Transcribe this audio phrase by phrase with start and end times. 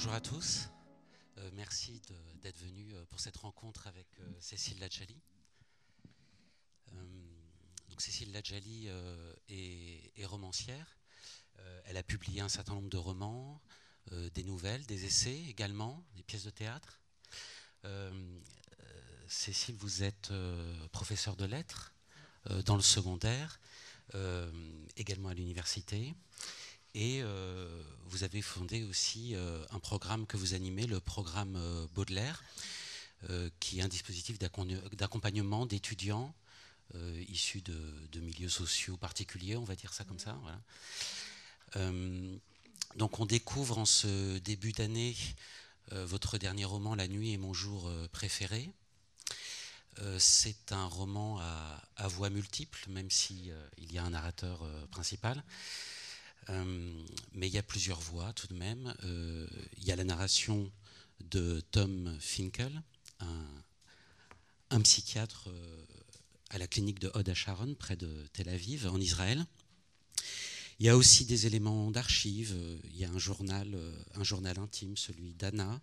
[0.00, 0.70] bonjour à tous.
[1.36, 2.00] Euh, merci
[2.40, 4.78] d'être venu euh, pour cette rencontre avec euh, Cécile
[7.90, 8.88] donc Cécile Ladjali
[9.50, 10.96] est, est, romancière.
[11.84, 13.60] elle a publié un certain nombre de romans,
[14.32, 17.02] des nouvelles, des essais également, des pièces de théâtre.
[19.28, 20.32] Cécile, vous êtes
[20.92, 21.92] professeur de lettres
[22.64, 23.60] dans le secondaire,
[24.96, 26.14] également à l'université.
[26.94, 31.86] Et euh, vous avez fondé aussi euh, un programme que vous animez, le programme euh,
[31.94, 32.42] Baudelaire,
[33.60, 36.34] qui est un dispositif d'accompagnement d'étudiants
[37.28, 40.38] issus de, milieux sociaux particuliers, on va dire ça comme ça.
[42.96, 45.14] donc on découvre en ce début d'année
[45.90, 48.70] votre dernier roman, La nuit est mon jour préféré.
[50.18, 55.44] c'est un roman à, à, voix multiples, même s'il il y a un narrateur principal.
[56.48, 58.94] Euh, mais il y a plusieurs voix tout de même.
[59.04, 59.46] Euh,
[59.76, 60.70] il y a la narration
[61.20, 62.82] de Tom Finkel,
[64.70, 65.84] un, psychiatre euh,
[66.48, 69.44] à la clinique de Hod Sharon, près de Tel Aviv, en Israël.
[70.78, 72.56] Il y a aussi des éléments d'archives.
[72.84, 73.76] Il y a un journal,
[74.14, 75.78] un journal intime, celui d'Anna,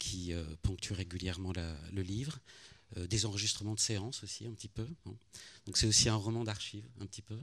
[0.00, 1.52] qui ponctue régulièrement
[1.92, 2.40] le livre.
[2.96, 4.88] des enregistrements de séances aussi, un petit peu.
[5.64, 7.38] Donc c'est aussi un roman d'archives, un petit peu.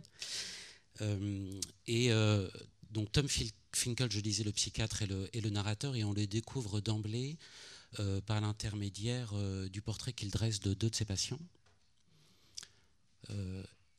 [1.02, 2.48] Euh, et euh,
[2.92, 6.82] donc Tom Finkel, je disais, le psychiatre et le, le narrateur, et on les découvre
[6.82, 7.38] d'emblée
[8.00, 9.34] euh, par l'intermédiaire
[9.70, 11.40] du portrait qu'il dresse de deux de ses patients.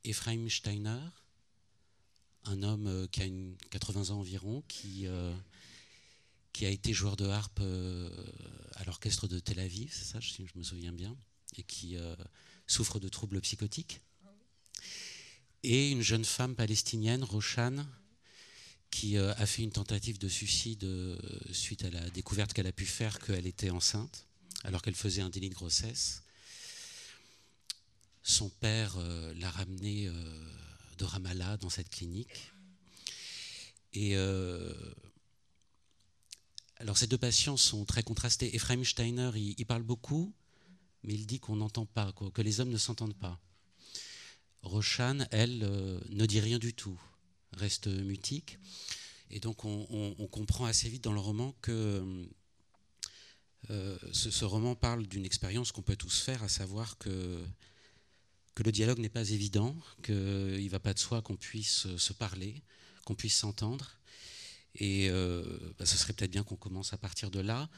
[0.05, 1.01] Ephraim Steiner,
[2.45, 5.07] un homme qui a une 80 ans environ, qui,
[6.53, 10.59] qui a été joueur de harpe à l'orchestre de Tel Aviv, c'est ça, si je
[10.59, 11.17] me souviens bien,
[11.57, 11.97] et qui
[12.67, 14.03] souffre de troubles psychotiques
[15.65, 17.87] et une jeune femme palestinienne, Roshan,
[18.91, 21.19] qui euh, a fait une tentative de suicide euh,
[21.51, 24.27] suite à la découverte qu'elle a pu faire qu'elle était enceinte,
[24.63, 26.23] alors qu'elle faisait un délit de grossesse.
[28.23, 30.09] Son père euh, l'a ramenée
[30.99, 32.53] de Ramallah dans cette clinique.
[36.77, 38.55] Alors ces deux patients sont très contrastés.
[38.55, 40.35] Ephraim Steiner, il, parle beaucoup,
[41.03, 43.41] mais il dit qu'on n'entend pas, que les hommes ne s'entendent pas.
[44.65, 46.99] Roshan, elle, euh, ne dit rien du tout,
[47.53, 48.59] reste mutique.
[49.31, 52.29] Et donc on, comprend assez vite dans le roman que
[53.71, 57.45] euh, ce, roman parle d'une expérience qu'on peut tous faire, à savoir que,
[58.65, 62.63] le dialogue n'est pas évident, qu'il ne va pas de soi qu'on puisse se parler,
[63.05, 63.99] qu'on puisse s'entendre.
[64.77, 65.43] Et euh,
[65.79, 67.69] bah, ce serait peut-être bien qu'on commence à partir de là.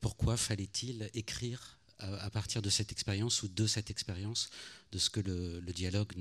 [0.00, 4.50] pourquoi fallait-il écrire à, partir de cette expérience ou de cette expérience,
[4.92, 6.12] de ce que le, dialogue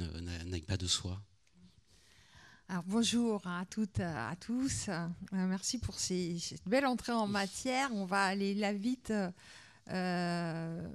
[0.45, 1.22] n'aille pas de soi
[2.72, 4.89] alors, bonjour à toutes, à tous.
[4.89, 7.89] Euh, merci pour ces, cette belle entrée en matière.
[7.95, 9.12] On va aller là vite
[9.91, 10.88] euh,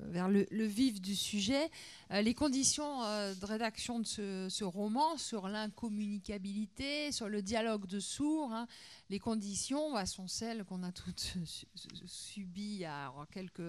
[0.51, 1.71] le, vif du sujet.
[2.11, 8.53] Euh, les conditions de rédaction de ce, roman sur l'incommunicabilité, sur le dialogue de sourds,
[8.53, 8.67] hein,
[9.11, 11.37] les conditions bah, sont celles qu'on a toutes
[12.07, 13.63] subies a quelques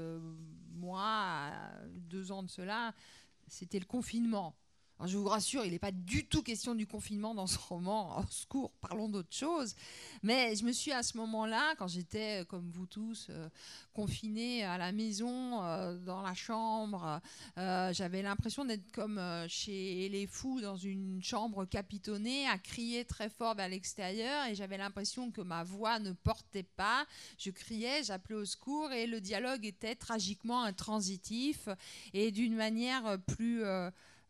[0.74, 1.52] mois,
[1.94, 2.94] deux ans de cela.
[3.48, 4.56] C'était le confinement
[5.04, 8.18] je vous rassure, il n'est pas du tout question du confinement dans ce roman.
[8.20, 9.76] Au secours, parlons d'autre chose.
[10.24, 13.50] Mais je me suis à ce moment-là, quand j'étais, euh, comme vous tous, euh,
[13.94, 17.22] confinée à la maison, euh, dans la chambre,
[17.58, 23.56] j'avais l'impression d'être comme chez les fous dans une chambre capitonnée, à crier très fort
[23.56, 24.46] vers l'extérieur.
[24.48, 27.06] Et j'avais l'impression que ma voix ne portait pas.
[27.38, 31.68] Je criais, j'appelais au secours et le dialogue était tragiquement intransitif
[32.14, 33.64] et d'une manière plus...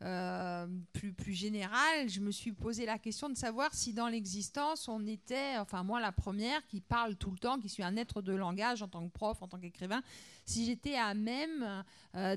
[0.06, 4.88] Euh, plus, plus générale, je me suis posé la question de savoir si dans l'existence,
[4.88, 8.22] on était, enfin moi la première, qui parle tout le temps, qui suis un être
[8.22, 10.04] de langage en tant que prof, en tant qu'écrivain,
[10.46, 11.84] si j'étais à même
[12.14, 12.36] euh,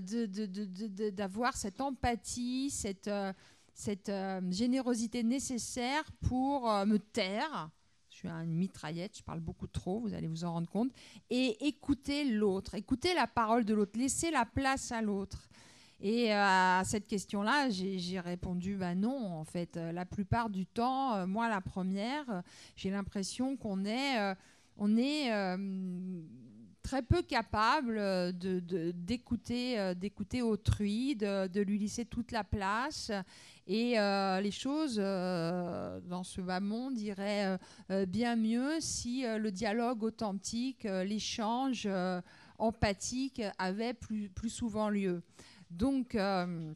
[1.11, 3.35] d'avoir cette empathie, cette, euh,
[3.75, 4.11] cette
[4.51, 7.71] générosité nécessaire pour me taire.
[8.09, 10.91] Je suis une mitraillette, je parle beaucoup trop, vous allez vous en rendre compte.
[11.29, 15.49] Et écouter l'autre, écouter la parole de l'autre, laisser la place à l'autre.
[16.01, 19.77] Et euh, à cette question-là, j'ai répondu bah non, en fait.
[19.77, 22.43] Euh, la plupart du temps, euh, moi la première,
[22.77, 24.35] j'ai l'impression qu'on est,
[24.77, 25.31] on est
[26.83, 28.01] très peu capable
[28.95, 33.11] d'écouter d'écouter autrui, de, lui laisser toute la place.
[33.67, 37.59] Et les choses dans ce bas monde iraient
[38.07, 41.89] bien mieux si le dialogue authentique, l'échange
[42.59, 45.23] empathique avait plus, plus souvent lieu.
[45.71, 46.73] Donc, euh,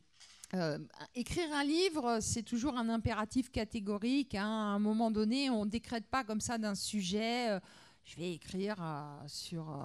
[0.55, 0.79] euh,
[1.15, 4.35] écrire un livre, c'est toujours un impératif catégorique.
[4.35, 4.44] Hein.
[4.44, 7.50] À un moment donné, on ne décrète pas comme ça d'un sujet.
[7.50, 7.61] Euh,
[8.05, 8.85] je vais écrire
[9.29, 9.81] sur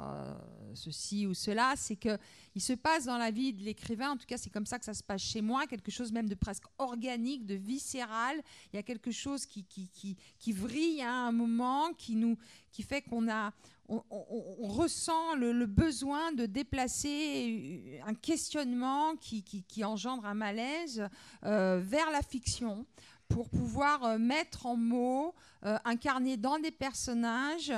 [0.74, 1.76] ceci ou cela.
[1.78, 2.18] C'est que
[2.56, 4.86] il se passe dans la vie de l'écrivain, en tout cas c'est comme ça que
[4.86, 8.42] ça se passe chez moi, quelque chose même de presque organique, de viscéral.
[8.74, 12.40] Il y a quelque chose qui, qui, qui, qui vrille à un moment, qui, nous,
[12.72, 13.54] qui fait qu'on a,
[13.90, 19.44] on, ressent le, besoin de déplacer un questionnement qui,
[19.84, 21.08] engendre un malaise
[21.46, 22.86] euh, vers la fiction
[23.30, 25.34] pour pouvoir euh, mettre en mots,
[25.66, 27.74] euh, incarner dans des personnages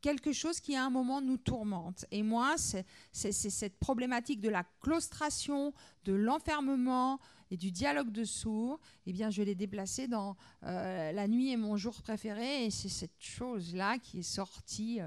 [0.00, 2.04] quelque chose qui à un moment nous tourmente.
[2.12, 5.72] Et moi, c'est cette problématique de la claustration,
[6.04, 7.18] de l'enfermement
[7.50, 11.76] et du dialogue de sourds, eh bien, je l'ai déplacé dans La nuit est mon
[11.76, 15.00] jour préféré, et c'est cette chose-là qui est sortie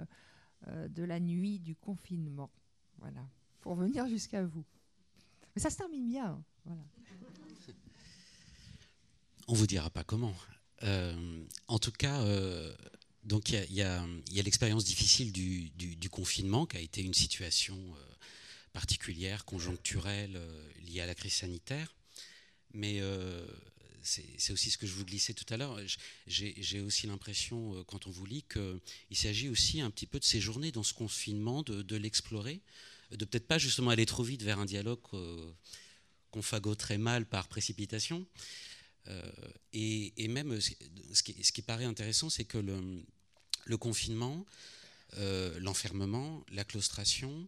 [0.68, 2.52] de la nuit du confinement.
[3.00, 3.26] Voilà,
[3.62, 4.66] pour venir jusqu'à vous.
[5.56, 6.28] Mais ça se termine bien.
[6.28, 6.44] Hein.
[6.66, 6.82] Voilà.
[9.48, 10.36] On vous dira pas comment.
[10.84, 12.72] Euh, en tout cas, euh,
[13.24, 18.16] donc il y a, l'expérience difficile du, confinement, qui a été une situation euh,
[18.74, 20.40] particulière, conjoncturelle,
[20.84, 21.96] liée à la crise sanitaire.
[22.74, 23.02] Mais
[24.04, 25.80] c'est aussi ce que je vous glissais tout à l'heure.
[26.28, 30.72] J'ai aussi l'impression, quand on vous lit, qu'il s'agit aussi un petit peu de séjourner
[30.72, 32.62] dans ce confinement, de, l'explorer,
[33.12, 35.00] de peut-être pas justement aller trop vite vers un dialogue
[36.32, 38.26] qu'on fagoterait mal par précipitation,
[39.08, 39.32] euh,
[39.74, 44.46] et, même, ce qui, paraît intéressant, c'est que le, confinement,
[45.18, 47.48] euh, l'enfermement, la claustration,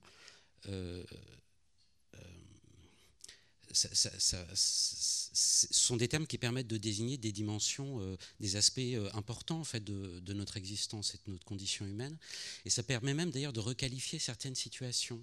[4.33, 8.81] euh, sont des termes qui permettent de désigner des dimensions, des aspects
[9.13, 12.17] importants en fait de, notre existence et de notre condition humaine.
[12.65, 15.21] Et ça permet même d'ailleurs de requalifier certaines situations.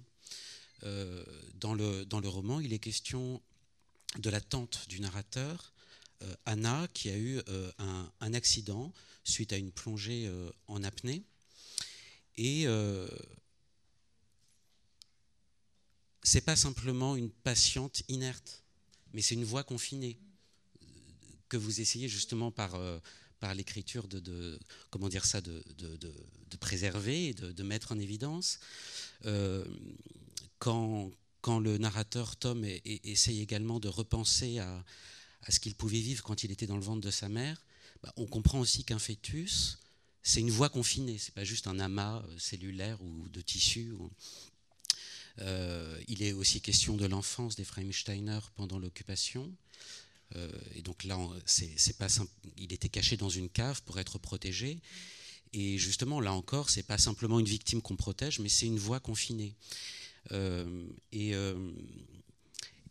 [0.83, 3.41] dans, le, dans le roman, il est question
[4.17, 5.73] de l'attente du narrateur,
[6.23, 7.71] euh, Anna qui a eu euh,
[8.19, 8.91] un, accident
[9.23, 11.23] suite à une plongée euh, en apnée.
[12.37, 12.65] Et
[16.23, 18.63] c'est pas simplement une patiente inerte,
[19.13, 20.17] mais c'est une voix confinée
[21.47, 22.79] que vous essayez justement par,
[23.39, 24.59] par l'écriture de,
[24.91, 28.59] comment dire ça de, de, préserver et de, mettre en évidence.
[30.59, 31.11] quand,
[31.41, 34.85] quand le narrateur Tom essaye également de repenser à,
[35.43, 37.61] à ce qu'il pouvait vivre quand il était dans le ventre de sa mère,
[38.03, 39.79] bah, on comprend aussi qu'un fœtus,
[40.23, 43.91] c'est une voie confinée, c'est pas juste un amas euh, cellulaire ou de tissu.
[43.91, 44.07] Euh,
[46.07, 49.51] il est aussi question de l'enfance d'Ephraim Steiner pendant l'occupation.
[50.35, 52.07] Euh, et donc là, c'est pas
[52.57, 54.79] il était caché dans une cave pour être protégé.
[55.53, 58.99] Et justement, là encore, c'est pas simplement une victime qu'on protège, mais c'est une voie
[58.99, 59.55] confinée.
[60.31, 61.33] et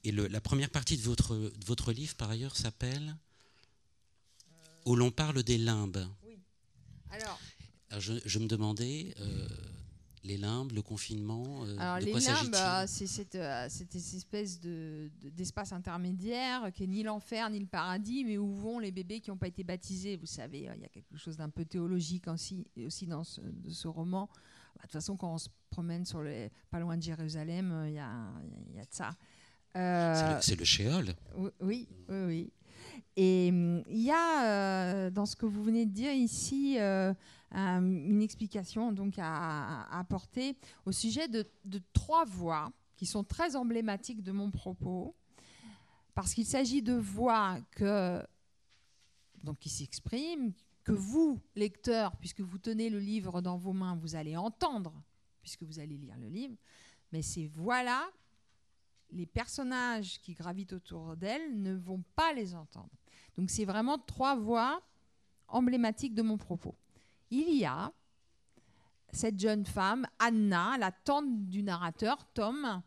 [0.04, 3.16] et la première partie de votre, votre livre, par ailleurs, s'appelle
[4.86, 6.08] Où l'on parle des limbes.
[6.24, 6.38] Oui.
[7.10, 7.38] Alors,
[7.98, 9.48] je, me demandais, euh,
[10.24, 11.64] les limbes, le confinement.
[11.64, 13.38] Euh, alors, les limbes, euh, c'est cette,
[13.68, 18.90] cette, espèce d'espace intermédiaire qui est ni l'enfer ni le paradis, mais où vont les
[18.90, 20.16] bébés qui n'ont pas été baptisés.
[20.16, 23.70] Vous savez, il y a quelque chose d'un peu théologique aussi, aussi dans ce, de
[23.70, 24.28] ce roman.
[24.76, 27.94] Bah, de toute façon, quand on se promène sur les, pas loin de Jérusalem, il
[27.94, 28.32] y a,
[28.74, 29.10] y a de ça.
[29.76, 31.14] Euh, c'est le, Shéol.
[31.60, 32.52] Oui, oui, oui.
[33.16, 36.78] Et hum, il y a euh, dans ce que vous venez de dire ici
[37.54, 41.44] euh, une explication donc à, apporter au sujet de,
[41.92, 45.14] trois voix qui sont très emblématiques de mon propos,
[46.14, 48.22] parce qu'il s'agit de voix que
[49.44, 50.52] donc qui s'expriment,
[50.82, 54.92] que vous, lecteurs, puisque vous tenez le livre dans vos mains, vous allez entendre,
[55.42, 56.56] puisque vous allez lire le livre,
[57.12, 58.08] mais ces voix-là
[59.10, 62.90] les personnages qui gravitent autour d'elle ne vont pas les entendre.
[63.36, 64.82] Donc c'est vraiment trois voix
[65.48, 66.74] emblématiques de mon propos.
[67.30, 67.92] Il y a
[69.12, 72.82] cette jeune femme, Anna, la tante du narrateur, Tom,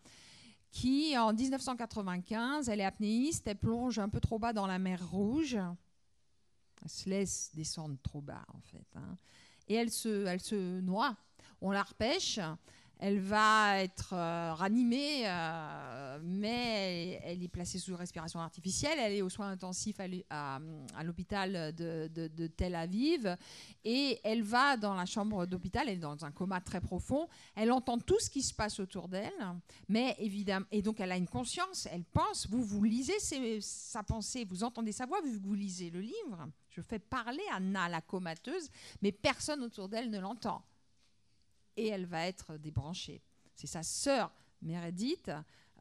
[0.72, 5.06] qui en 1995, elle est apnéiste, elle plonge un peu trop bas dans la mer
[5.10, 5.58] Rouge.
[6.84, 8.88] Elle se laisse descendre trop bas en fait.
[8.96, 9.18] Hein.
[9.68, 11.16] Et elle se, elle se noie.
[11.62, 12.40] On la repêche,
[13.02, 19.00] elle va être euh, ranimée, euh, mais elle, est placée sous respiration artificielle.
[19.00, 20.60] Elle est aux soins intensifs à,
[21.04, 23.36] l'hôpital de, Tel Aviv.
[23.84, 27.28] Et elle va dans la chambre d'hôpital, elle est dans un coma très profond.
[27.56, 29.34] Elle entend tout ce qui se passe autour d'elle,
[29.90, 32.48] mais évidemment, et donc elle a une conscience, elle pense.
[32.48, 33.18] Vous, vous lisez
[33.62, 36.48] sa pensée, vous entendez sa voix, vu que vous lisez le livre.
[36.70, 38.70] Je fais parler Anna, la comateuse,
[39.02, 40.64] mais personne autour d'elle ne l'entend
[41.82, 43.22] et elle va être débranchée.
[43.56, 45.32] C'est sa sœur Meredith,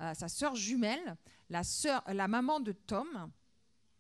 [0.01, 1.17] euh, sa sœur jumelle,
[1.51, 1.63] la,
[2.09, 3.31] la maman de Tom,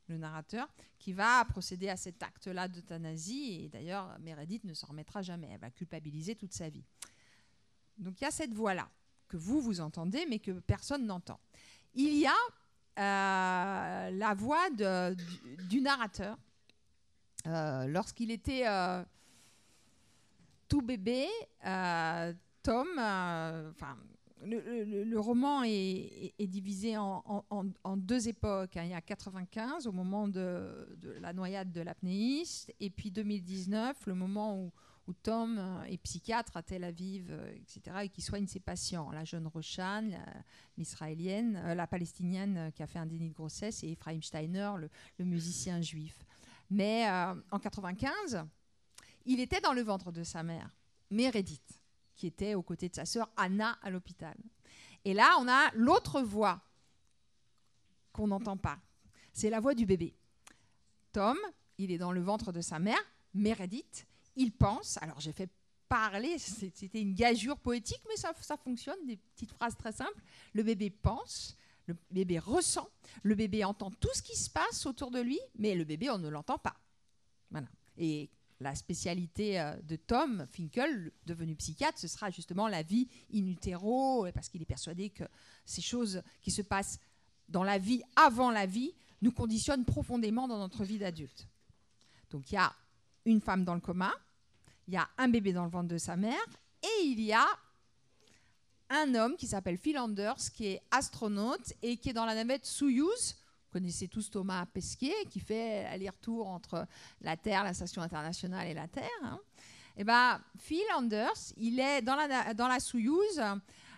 [0.08, 3.64] le narrateur, qui va procéder à cet acte-là d'euthanasie.
[3.64, 5.48] Et d'ailleurs, Meredith ne s'en remettra jamais.
[5.52, 6.84] Elle va culpabiliser toute sa vie.
[7.98, 8.88] Donc il y a cette voix-là
[9.28, 11.38] que vous, vous entendez, mais que personne n'entend.
[11.94, 12.32] Il y a
[12.98, 16.36] euh, la voix du, narrateur.
[17.46, 18.64] Euh, lorsqu'il était
[20.70, 21.26] tout bébé,
[22.62, 23.98] Tom, enfin,
[24.44, 28.76] le, roman est, divisé en, deux époques.
[28.76, 28.84] Hein.
[28.84, 34.14] Il y a 95, au moment de, la noyade de l'apnéiste, et puis 2019, le
[34.14, 34.72] moment où,
[35.24, 39.10] Tom est psychiatre à Tel Aviv, euh, etc., et qui soigne ses patients.
[39.10, 40.08] La jeune Roshan,
[40.78, 44.70] l'israélienne, la, euh, palestinienne euh, qui a fait un déni de grossesse, et Ephraim Steiner,
[45.18, 46.16] le, musicien juif.
[46.70, 47.10] Mais
[47.50, 48.46] en 95,
[49.26, 50.76] il était dans le ventre de sa mère,
[51.10, 51.80] Meredith
[52.20, 54.36] qui était aux côtés de sa sœur Anna à l'hôpital.
[55.06, 56.60] Et là, on a l'autre voix
[58.12, 58.78] qu'on n'entend pas.
[59.32, 60.14] C'est la voix du bébé.
[61.12, 61.38] Tom,
[61.78, 63.00] il est dans le ventre de sa mère,
[63.32, 64.06] Meredith.
[64.36, 65.48] Il pense, alors j'ai fait
[65.88, 70.22] parler, c'était une gageure poétique, mais ça, fonctionne, des petites phrases très simples.
[70.52, 72.90] Le bébé pense, le bébé ressent,
[73.22, 76.18] le bébé entend tout ce qui se passe autour de lui, mais le bébé, on
[76.18, 76.76] ne l'entend pas.
[77.50, 77.68] Voilà.
[77.96, 78.28] Et
[78.60, 84.26] la spécialité euh, de Tom Finkel, devenu psychiatre, ce sera justement la vie in utero,
[84.34, 85.24] parce qu'il est persuadé que
[85.64, 87.00] ces choses qui se passent
[87.48, 91.48] dans la vie avant la vie nous conditionnent profondément dans notre vie d'adulte.
[92.30, 92.72] Donc il y a
[93.24, 94.12] une femme dans le coma,
[94.86, 96.46] il y a un bébé dans le ventre de sa mère,
[96.82, 97.46] et il y a
[98.90, 102.66] un homme qui s'appelle Phil Anders, qui est astronaute et qui est dans la navette
[102.66, 103.36] Soyuz,
[103.70, 106.86] connaissez tous Thomas Pesquet, qui fait aller-retour entre
[107.20, 109.08] la Terre, la station internationale et la Terre.
[109.22, 109.40] Hein.
[109.96, 113.40] Et eh ben, Phil Anders, il est dans la, dans la Soyouz,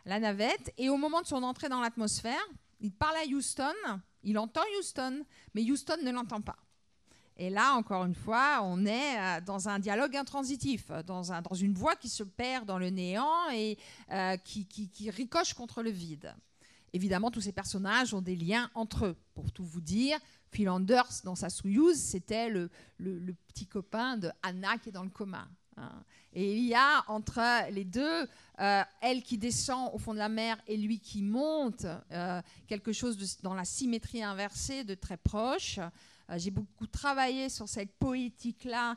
[0.05, 2.43] la navette, et au moment de son entrée dans l'atmosphère,
[2.81, 3.75] il parle à Houston,
[4.25, 5.25] il entend Houston,
[5.55, 6.57] mais Houston ne l'entend pas.
[7.37, 11.55] Et là, encore une fois, on est euh, dans un dialogue intransitif, dans, un, dans
[11.55, 13.79] une voix qui se perd dans le néant et
[14.11, 16.35] euh, qui, qui ricoche contre le vide.
[16.93, 19.17] Évidemment, tous ces personnages ont des liens entre eux.
[19.35, 20.19] Pour tout vous dire,
[20.51, 22.71] Phil Anders, dans sa Soyouz, c'était le,
[23.49, 25.49] petit copain de Anna qui est dans le coma.
[25.79, 26.03] Hein.
[26.35, 28.29] Et il y a entre les deux,
[28.61, 32.93] euh, elle qui descend au fond de la mer et lui qui monte, euh, quelque
[32.93, 35.79] chose dans la symétrie inversée de très proche.
[35.79, 38.97] Euh, j'ai beaucoup travaillé sur cette poétique-là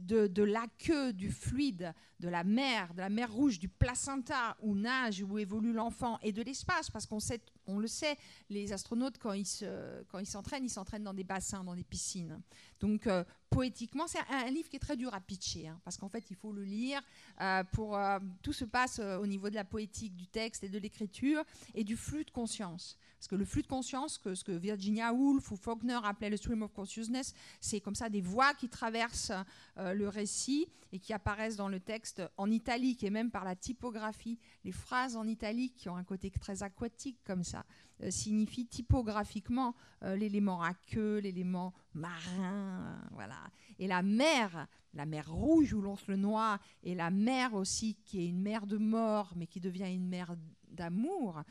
[0.00, 4.74] de, la queue, du fluide, de la mer, de la mer rouge, du placenta où
[4.74, 8.16] nage, où évolue l'enfant, et de l'espace, parce qu'on sait, on le sait,
[8.48, 11.84] les astronautes, quand ils, se, quand ils s'entraînent, ils s'entraînent dans des bassins, dans des
[11.84, 12.40] piscines.
[12.80, 16.08] Donc, euh, poétiquement, c'est un, livre qui est très dur à pitcher, hein, parce qu'en
[16.08, 17.00] fait, il faut le lire.
[17.40, 20.78] Euh, pour euh, Tout se passe au niveau de la poétique, du texte et de
[20.78, 21.42] l'écriture,
[21.74, 22.96] et du flux de conscience.
[23.20, 26.38] Parce que le flux de conscience, que, ce que Virginia Woolf ou Faulkner appelait le
[26.38, 29.32] stream of consciousness, c'est comme ça des voix qui traversent
[29.76, 33.54] euh, le récit et qui apparaissent dans le texte en italique et même par la
[33.54, 34.38] typographie.
[34.64, 37.66] Les phrases en italique qui ont un côté très aquatique comme ça
[38.02, 43.39] euh, signifient typographiquement euh, l'élément aqueux, l'élément marin, voilà.
[43.78, 47.96] Et la mer, la mer rouge où l'on se le noie, et la mer aussi
[48.04, 50.36] qui est une mer de mort mais qui devient une mer
[50.68, 51.42] d'amour,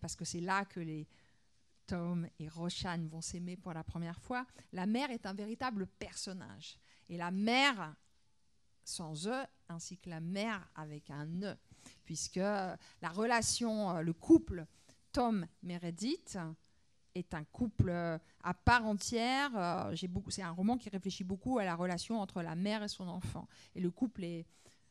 [0.00, 1.06] parce que c'est là que les
[1.86, 4.46] Tom et Roshan vont s'aimer pour la première fois.
[4.72, 6.78] La mère est un véritable personnage.
[7.08, 7.96] Et la mère
[8.84, 11.56] sans E, ainsi que la mère avec un E,
[12.04, 14.66] puisque la relation, euh, le couple
[15.12, 16.38] Tom Meredith
[17.14, 19.50] est un couple euh, à part entière.
[19.56, 19.94] Euh,
[20.28, 23.48] c'est un roman qui réfléchit beaucoup à la relation entre la mère et son enfant.
[23.74, 24.46] Et le couple est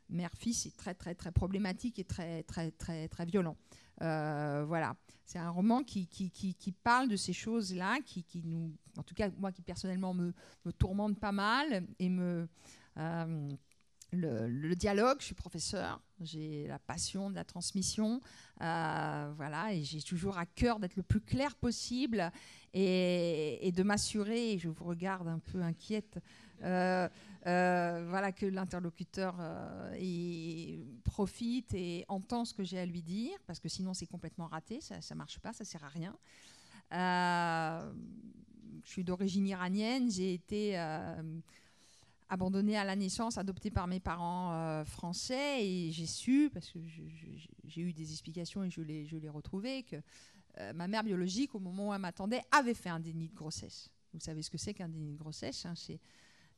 [0.09, 3.55] mère-fils est très très très problématique et très très très très violent.
[4.01, 4.95] Euh, voilà,
[5.25, 9.29] c'est un roman qui, qui, qui, parle de ces choses-là, qui, nous, en tout cas
[9.37, 10.33] moi qui personnellement me,
[10.65, 12.47] me tourmente pas mal et me
[14.11, 15.17] le, dialogue.
[15.19, 18.21] Je suis professeur, j'ai la passion de la transmission,
[18.61, 22.31] euh, voilà, et j'ai toujours à cœur d'être le plus clair possible
[22.73, 24.57] et, et de m'assurer.
[24.57, 26.19] Je vous regarde un peu inquiète.
[27.47, 33.59] Euh, voilà que l'interlocuteur euh, profite et entend ce que j'ai à lui dire, parce
[33.59, 36.15] que sinon c'est complètement raté, ça ne marche pas, ça sert à rien.
[36.91, 37.93] Euh,
[38.83, 40.75] je suis d'origine iranienne, j'ai été
[42.29, 46.79] abandonnée à la naissance, adoptée par mes parents français, et j'ai su, parce que
[47.65, 49.97] j'ai eu des explications et je l'ai, retrouvé, que
[50.73, 53.89] ma mère biologique, au moment où elle m'attendait, avait fait un déni de grossesse.
[54.13, 55.99] Vous savez ce que c'est qu'un déni de grossesse hein, C'est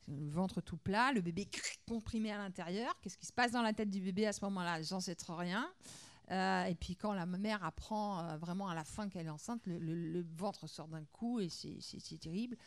[0.07, 1.47] le ventre tout plat, le bébé
[1.87, 2.97] comprimé à l'intérieur.
[3.01, 4.81] Qu'est-ce qui se passe dans la tête du bébé à ce moment-là?
[4.81, 5.69] J'en sais trop rien.
[6.29, 10.67] et puis quand la mère apprend vraiment à la fin qu'elle est enceinte, le, ventre
[10.67, 12.57] sort d'un coup et c'est terrible.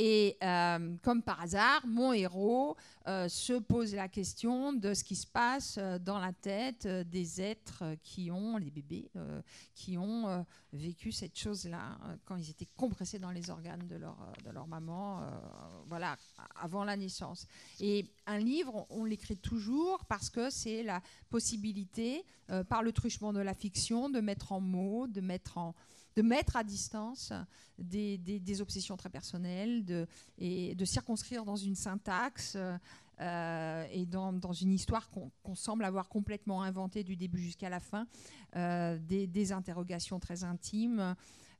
[0.00, 2.76] Et euh, comme par hasard, mon héros
[3.08, 7.40] euh, se pose la question de ce qui se passe euh, dans la tête des
[7.40, 9.10] êtres qui ont, les bébés,
[9.74, 14.50] qui ont vécu cette chose-là quand ils étaient compressés dans les organes de leur, de
[14.50, 15.22] leur maman,
[15.88, 16.16] voilà,
[16.54, 17.46] avant la naissance.
[17.80, 22.24] Et un livre, on l'écrit toujours parce que c'est la possibilité,
[22.68, 25.74] par le truchement de la fiction, de mettre en mots, de mettre en
[26.18, 27.32] de mettre à distance
[27.78, 30.04] des, obsessions très personnelles de,
[30.36, 32.56] et de circonscrire dans une syntaxe
[33.20, 38.08] euh, et dans, une histoire qu'on semble avoir complètement inventée du début jusqu'à la fin,
[38.56, 41.14] euh, des, interrogations très intimes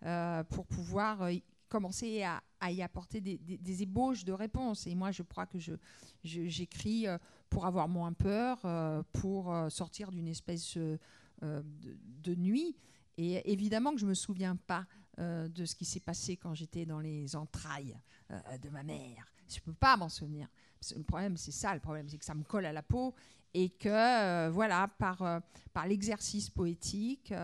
[0.05, 1.29] euh, pour pouvoir
[1.69, 4.89] commencer à, y apporter des, ébauches de réponses.
[4.89, 5.59] Et moi, je crois que
[6.25, 7.17] j'écris je,
[7.49, 8.59] pour avoir moins peur,
[9.13, 12.75] pour sortir d'une espèce de, nuit.
[13.19, 14.87] Et évidemment que je ne me souviens pas
[15.19, 17.99] euh, de ce qui s'est passé quand j'étais dans les entrailles
[18.31, 19.27] euh, de ma mère.
[19.49, 20.47] Je ne peux pas m'en souvenir.
[20.95, 23.13] Le problème, c'est ça, le problème, c'est que ça me colle à la peau
[23.55, 27.35] et que, euh, voilà, par, par l'exercice poétique,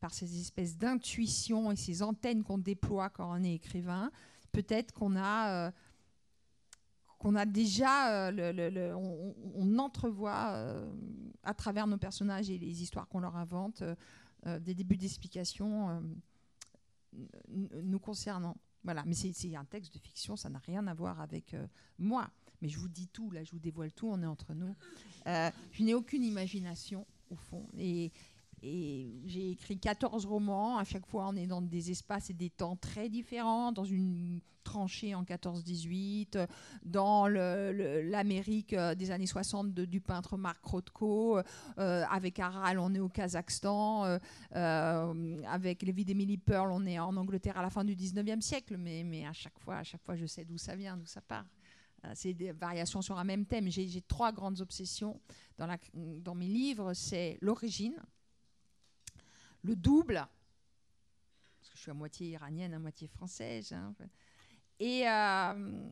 [0.00, 4.10] par ces espèces d'intuitions et ces antennes qu'on déploie quand on est écrivain,
[4.52, 5.72] peut-être qu'on a
[7.18, 10.84] qu'on a déjà, on, entrevoit
[11.44, 13.84] à travers nos personnages et les histoires qu'on leur invente
[14.44, 16.00] des débuts d'explication euh,
[17.82, 18.56] nous concernant.
[18.84, 21.66] Voilà, mais c'est un texte de fiction, ça n'a rien à voir avec euh,
[21.98, 22.28] moi.
[22.60, 24.74] Mais je vous dis tout, là, je vous dévoile tout, on est entre nous.
[25.26, 27.68] je n'ai aucune imagination, au fond.
[27.76, 28.12] Et,
[28.62, 30.78] et j'ai écrit 14 romans.
[30.78, 33.72] À chaque fois, on est dans des espaces et des temps très différents.
[33.72, 36.46] Dans une tranchée en 14-18,
[36.84, 41.38] dans l'Amérique euh, des années 60 du peintre Marc Rothko.
[41.38, 44.18] Euh, avec Aral, on est au Kazakhstan.
[44.54, 48.76] Euh, avec Lévi d'Emily Pearl, on est en Angleterre à la fin du 19e siècle.
[48.76, 51.46] Mais, à, chaque fois, je sais d'où ça vient, d'où ça part.
[52.14, 53.68] C'est des variations sur un même thème.
[53.70, 55.20] J'ai trois grandes obsessions
[55.56, 56.94] dans mes livres.
[56.94, 57.94] C'est l'origine,
[59.62, 60.14] le double,
[61.60, 63.94] parce que je suis à moitié iranienne, à moitié française, hein,
[64.78, 65.86] et, euh,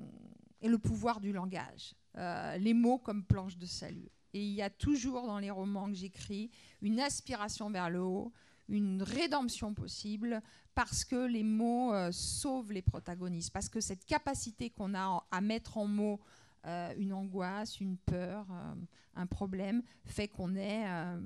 [0.61, 4.11] et, le pouvoir du langage, euh, les mots comme planche de salut.
[4.33, 6.51] Et il y a toujours dans les romans que j'écris
[6.83, 8.33] une aspiration vers le haut,
[8.69, 10.41] une rédemption possible,
[10.75, 15.41] parce que les mots euh, sauvent les protagonistes, parce que cette capacité qu'on a à
[15.41, 16.21] mettre en mots
[16.67, 18.75] euh, une angoisse, une peur, euh,
[19.15, 21.19] un problème, fait qu'on est euh,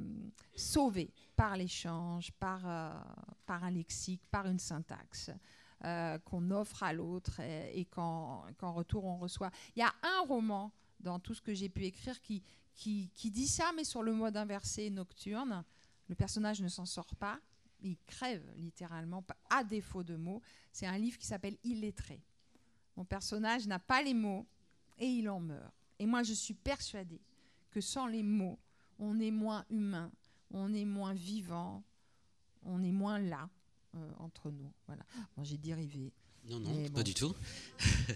[0.54, 5.30] sauvé par l'échange, par, un lexique, par une syntaxe.
[6.24, 9.50] qu'on offre à l'autre et, qu'en retour on reçoit.
[9.74, 12.42] Il y a un roman dans tout ce que j'ai pu écrire qui,
[12.74, 15.64] qui, qui, dit ça, mais sur le mode inversé nocturne.
[16.08, 17.40] Le personnage ne s'en sort pas,
[17.80, 20.40] il crève littéralement, à défaut de mots.
[20.72, 22.22] C'est un livre qui s'appelle Illettré.
[22.96, 24.46] Mon personnage n'a pas les mots,
[24.98, 25.72] et il en meurt.
[25.98, 27.20] Et moi, je suis persuadée
[27.70, 28.58] que sans les mots,
[28.98, 30.12] on est moins humain,
[30.50, 31.82] on est moins vivant,
[32.62, 33.50] on est moins là
[33.96, 34.72] euh, entre nous.
[34.86, 35.02] Voilà.
[35.36, 36.12] Bon, j'ai dérivé.
[36.46, 37.34] Non, non, pas du tout.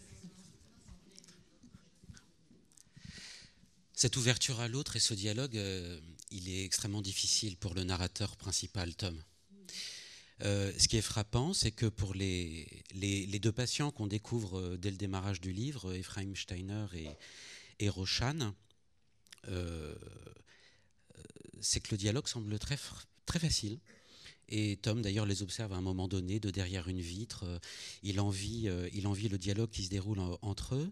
[3.95, 5.99] Cette ouverture à l'autre et ce dialogue, euh,
[6.31, 9.21] il est extrêmement difficile pour le narrateur principal, Tom.
[10.45, 12.85] Euh, ce qui est frappant, c'est que pour les,
[13.43, 16.87] deux patients qu'on découvre euh, dès le démarrage du livre, Ephraim Steiner
[17.81, 18.55] et, Roshan,
[19.49, 19.95] euh,
[21.61, 23.81] c'est que le dialogue semble très, facile.
[24.49, 27.45] Et Tom, d'ailleurs, les observe à un moment donné, de derrière une vitre.
[28.03, 30.91] il, envie, il le dialogue qui se déroule entre eux.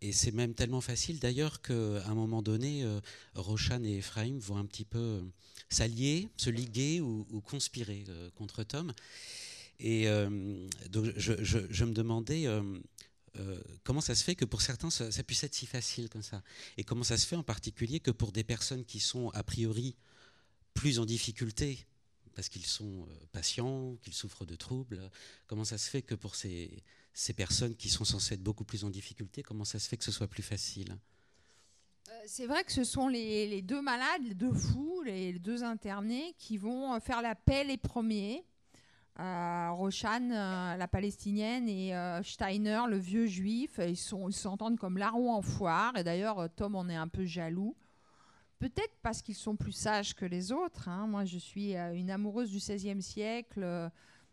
[0.00, 2.86] et c'est même tellement facile d'ailleurs qu'à un moment donné,
[3.34, 5.22] Roshan et Ephraim vont un petit peu
[5.70, 8.92] s'allier, se liguer ou, conspirer euh, contre Tom.
[9.78, 15.22] Et euh, donc je, me demandais euh, comment ça se fait que pour certains ça,
[15.22, 16.42] puisse être si facile comme ça?
[16.76, 19.96] Et comment ça se fait en particulier que pour des personnes qui sont a priori
[20.74, 21.86] plus en difficulté
[22.34, 25.10] parce qu'ils sont patients, qu'ils souffrent de troubles,
[25.46, 28.84] comment ça se fait que pour ces, ces personnes qui sont censées être beaucoup plus
[28.84, 30.96] en difficulté, comment ça se fait que ce soit plus facile?
[32.26, 36.56] C'est vrai que ce sont les, deux malades, les deux fous, les, deux internés qui
[36.56, 38.44] vont euh, faire la paix les premiers.
[39.18, 41.92] Euh, Roshan, euh, la palestinienne, et
[42.22, 45.96] Steiner, le vieux juif, ils s'entendent comme larrons en foire.
[45.96, 47.76] Et d'ailleurs, Tom en est un peu jaloux.
[48.58, 50.88] Peut-être parce qu'ils sont plus sages que les autres.
[50.88, 51.06] Hein.
[51.06, 53.90] Moi, je suis une amoureuse du XVIe siècle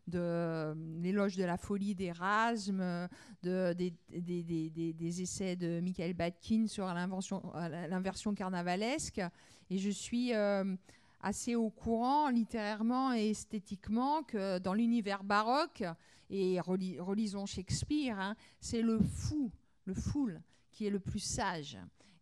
[0.08, 3.08] de l'éloge de la folie d'Erasme,
[3.44, 9.22] de, des, des, des, essais de Michael Batkin sur l'inversion carnavalesque.
[9.70, 10.76] Et je suis euh,
[11.22, 15.84] assez au courant littérairement et esthétiquement que dans l'univers baroque,
[16.30, 19.52] et relisons Shakespeare, hein, c'est le fou,
[19.86, 20.42] le foule,
[20.72, 21.78] qui est le plus sage.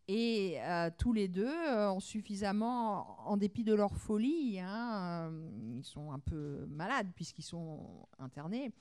[0.08, 5.32] Et euh, tous les deux euh, ont suffisamment, en dépit de leur folie, hein,
[5.76, 8.72] ils sont un peu malades puisqu'ils sont internés,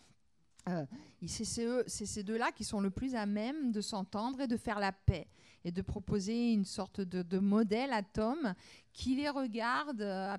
[0.69, 0.87] euh,
[1.27, 4.93] c'est ces deux-là qui sont le plus à même de s'entendre et de faire la
[4.93, 5.27] paix
[5.65, 8.55] et de proposer une sorte de, modèle à Tom
[8.93, 10.33] qui les regarde euh,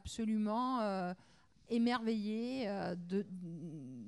[1.69, 3.25] absolument euh, de,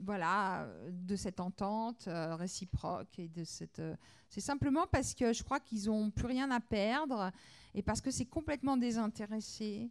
[0.04, 3.20] voilà, de cette entente réciproque.
[3.20, 3.82] et de cette.
[4.30, 7.32] c'est simplement parce que je crois qu'ils n'ont plus rien à perdre
[7.74, 9.90] et parce que c'est complètement désintéressé.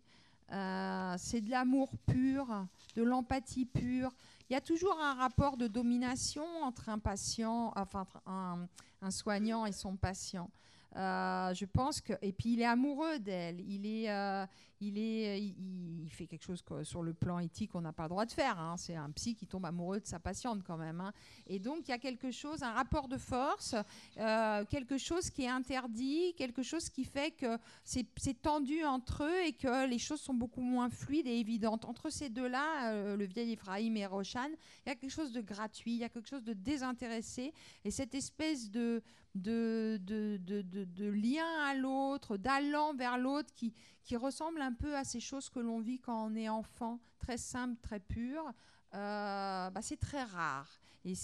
[0.48, 4.14] c'est de l'amour pur, de l'empathie pure.
[4.48, 9.72] Il y a toujours un rapport de domination entre un patient, enfin un soignant et
[9.72, 10.50] son patient.
[10.96, 13.60] Euh, je pense que et puis il est amoureux d'elle.
[13.60, 14.46] Il est, euh,
[14.80, 18.24] il est, il, fait quelque chose sur le plan éthique on n'a pas le droit
[18.24, 18.58] de faire.
[18.58, 18.76] Hein.
[18.76, 21.00] C'est un psy qui tombe amoureux de sa patiente quand même.
[21.00, 21.12] Hein.
[21.46, 23.74] Et donc il y a quelque chose, un rapport de force,
[24.18, 29.46] euh, quelque chose qui est interdit, quelque chose qui fait que c'est tendu entre eux
[29.46, 31.84] et que les choses sont beaucoup moins fluides et évidentes.
[31.84, 34.50] Entre ces deux-là, le vieil Ephraim et Roshan,
[34.84, 37.52] il y a quelque chose de gratuit, il y a quelque chose de désintéressé
[37.84, 39.02] et cette espèce de
[39.36, 43.74] de, de, lien à l'autre, d'allant vers l'autre, qui,
[44.06, 47.36] qui ressemble un peu à ces choses que l'on vit quand on est enfant, très
[47.36, 48.46] simple, très pur,
[48.94, 50.80] euh, bah, c'est très rare.
[51.04, 51.14] Et,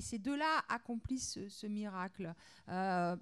[0.00, 2.34] ces deux-là accomplissent ce, miracle.
[2.68, 3.16] Euh,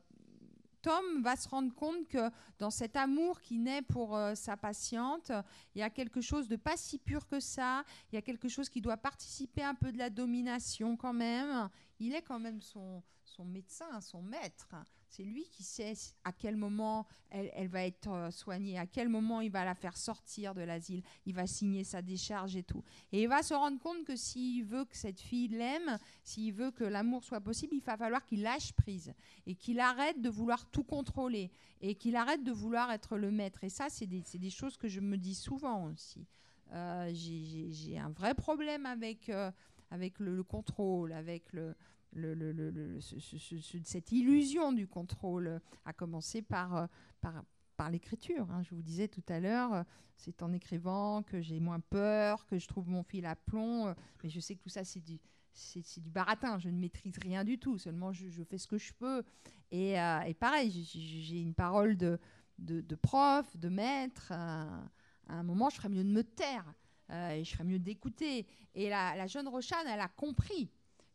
[0.83, 5.33] Tom va se rendre compte que dans cet amour qui naît pour euh, sa patiente,
[5.75, 8.49] il y a quelque chose de pas si pur que ça, il y a quelque
[8.49, 11.69] chose qui doit participer un peu de la domination quand même.
[12.01, 13.03] Il est quand même son
[13.45, 14.69] médecin, son maître.
[15.17, 15.93] C'est lui qui sait
[16.25, 19.97] à quel moment elle, va être euh, soignée, à quel moment il va la faire
[19.97, 21.05] sortir de l'asile.
[21.25, 22.83] Il va signer sa décharge et tout.
[23.13, 26.73] Et il va se rendre compte que s'il veut que cette fille l'aime, s'il veut
[26.73, 29.15] que l'amour soit possible, il va falloir qu'il lâche prise
[29.47, 33.63] et qu'il arrête de vouloir tout contrôler et qu'il arrête de vouloir être le maître.
[33.63, 36.27] Et ça, c'est des, choses que je me dis souvent aussi.
[36.73, 39.53] Euh, j'ai un vrai problème avec, euh,
[39.93, 41.77] avec le, contrôle, avec le,
[43.85, 46.87] cette illusion du contrôle, a commencé par, euh,
[47.77, 48.51] par, l'écriture.
[48.51, 48.63] Hein.
[48.63, 49.83] Je vous disais tout à l'heure, euh,
[50.17, 53.95] c'est en écrivant que j'ai moins peur, que je trouve mon fil à plomb, euh,
[54.23, 55.19] mais je sais que tout ça, c'est du,
[55.53, 56.59] c'est, du baratin.
[56.59, 59.23] Je ne maîtrise rien du tout, seulement je, fais ce que je peux.
[59.71, 62.19] Et, et pareil, j'ai une parole de,
[62.59, 64.31] de, prof, de maître.
[64.31, 64.85] à
[65.27, 66.73] un moment, je ferais mieux de me taire.
[67.11, 68.47] et je ferais mieux d'écouter.
[68.75, 70.71] Et la, la jeune Rochane, elle a compris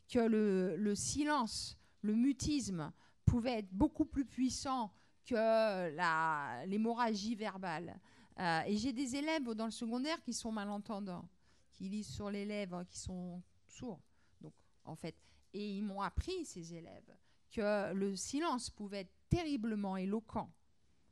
[0.09, 2.91] que le, silence, le mutisme
[3.25, 4.91] pouvait être beaucoup plus puissant
[5.25, 7.99] que l'hémorragie verbale.
[8.39, 11.27] Euh, et j'ai des élèves dans le secondaire qui sont malentendants,
[11.73, 14.01] qui lisent sur les lèvres, qui sont sourds.
[14.41, 14.53] Donc,
[14.85, 15.15] en fait,
[15.53, 17.15] et ils m'ont appris, ces élèves,
[17.51, 20.49] que le silence pouvait être terriblement éloquent.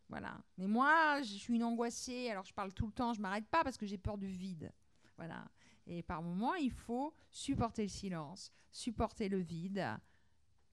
[0.09, 0.41] Voilà.
[0.57, 3.63] Mais moi, je suis une angoissée, alors je parle tout le temps, je m'arrête pas
[3.63, 4.71] parce que j'ai peur du vide.
[5.17, 5.47] Voilà.
[5.87, 9.87] Et par moments, il faut supporter le silence, supporter le vide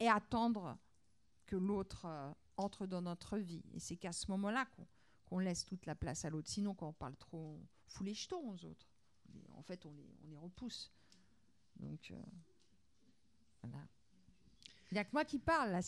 [0.01, 0.77] et attendre
[1.47, 3.63] que l'autre euh, entre dans notre vie.
[3.73, 4.67] Et c'est qu'à ce moment-là
[5.27, 6.49] qu'on laisse toute la place à l'autre.
[6.49, 8.89] Sinon, quand on parle trop, on fout les jetons aux autres.
[9.57, 10.93] En fait, on les, repousse.
[11.77, 12.21] Donc, euh,
[13.63, 13.85] voilà.
[14.91, 15.81] Il n'y a que moi qui parle, là.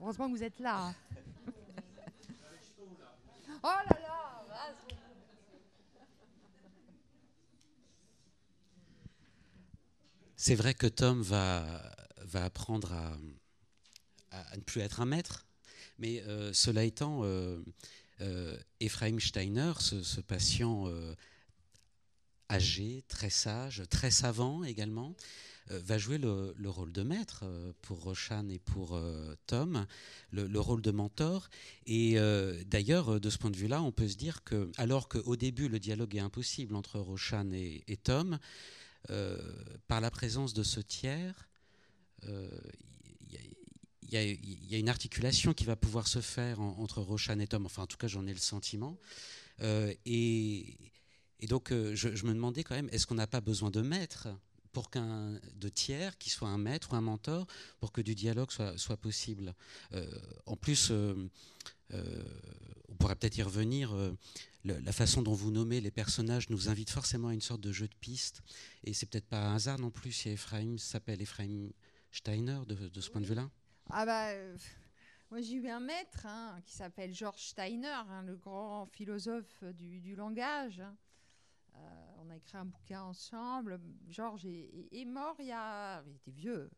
[0.00, 0.88] Heureusement que vous êtes là.
[0.88, 0.94] Hein.
[3.62, 4.20] oh là là
[10.42, 11.66] C'est vrai que Tom va,
[12.22, 13.14] va apprendre à,
[14.30, 15.44] à, ne plus être un maître,
[15.98, 17.62] mais euh, cela étant, euh,
[18.22, 20.90] euh, Ephraim Steiner, ce, patient
[22.50, 25.14] âgé, très sage, très savant également,
[25.68, 27.44] va jouer le, rôle de maître
[27.82, 28.98] pour Roshan et pour
[29.46, 29.86] Tom,
[30.30, 31.50] le, rôle de mentor.
[31.84, 32.16] Et
[32.64, 35.78] d'ailleurs, de ce point de vue-là, on peut se dire que, alors qu'au début, le
[35.78, 38.38] dialogue est impossible entre Roshan et, Tom, euh,
[39.88, 41.50] par la présence de ce tiers,
[42.22, 42.48] il euh,
[44.12, 47.66] y, a une articulation qui va pouvoir se faire entre Roshan et Tom.
[47.66, 48.98] Enfin, en tout cas, j'en ai le sentiment.
[49.62, 50.76] Euh, et,
[51.48, 54.28] donc, je, me demandais quand même, est-ce qu'on n'a pas besoin de maître
[54.72, 57.46] pour qu'un de tiers, qui soit un maître ou un mentor,
[57.80, 59.54] pour que du dialogue soit possible?
[60.46, 61.30] en plus, on
[62.98, 63.94] pourrait peut-être y revenir
[64.64, 67.88] la façon dont vous nommez les personnages nous invite forcément à une sorte de jeu
[67.88, 68.42] de piste.
[68.84, 71.70] Et c'est peut-être pas un hasard non plus si Ephraim s'appelle Ephraim
[72.10, 73.48] Steiner de, ce point de vue-là.
[73.90, 74.56] Ah bah, euh,
[75.30, 80.14] moi j'ai eu un maître hein, qui s'appelle George Steiner, hein, le grand philosophe du,
[80.14, 80.82] langage.
[82.18, 83.80] on a écrit un bouquin ensemble.
[84.08, 86.02] Georges est, mort il y a.
[86.06, 86.70] Il était vieux.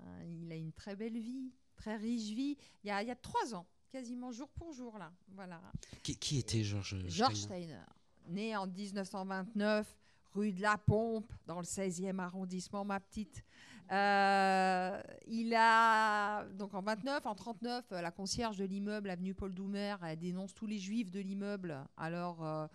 [0.00, 2.56] Hein, il a une très belle vie, très riche vie.
[2.84, 5.12] Il y a, il y a trois ans, quasiment jour pour jour, là.
[5.28, 5.60] Voilà.
[6.02, 7.84] Qui, était Georges Georges Steiner
[8.28, 9.94] Né en 1929,
[10.32, 13.44] rue de la Pompe, dans le 16e arrondissement, ma petite.
[13.90, 19.96] Euh, il a, donc en 29, en 39, la concierge de l'immeuble, avenue Paul Doumer,
[20.02, 21.76] elle dénonce tous les juifs de l'immeuble.
[21.98, 22.66] Alors, euh,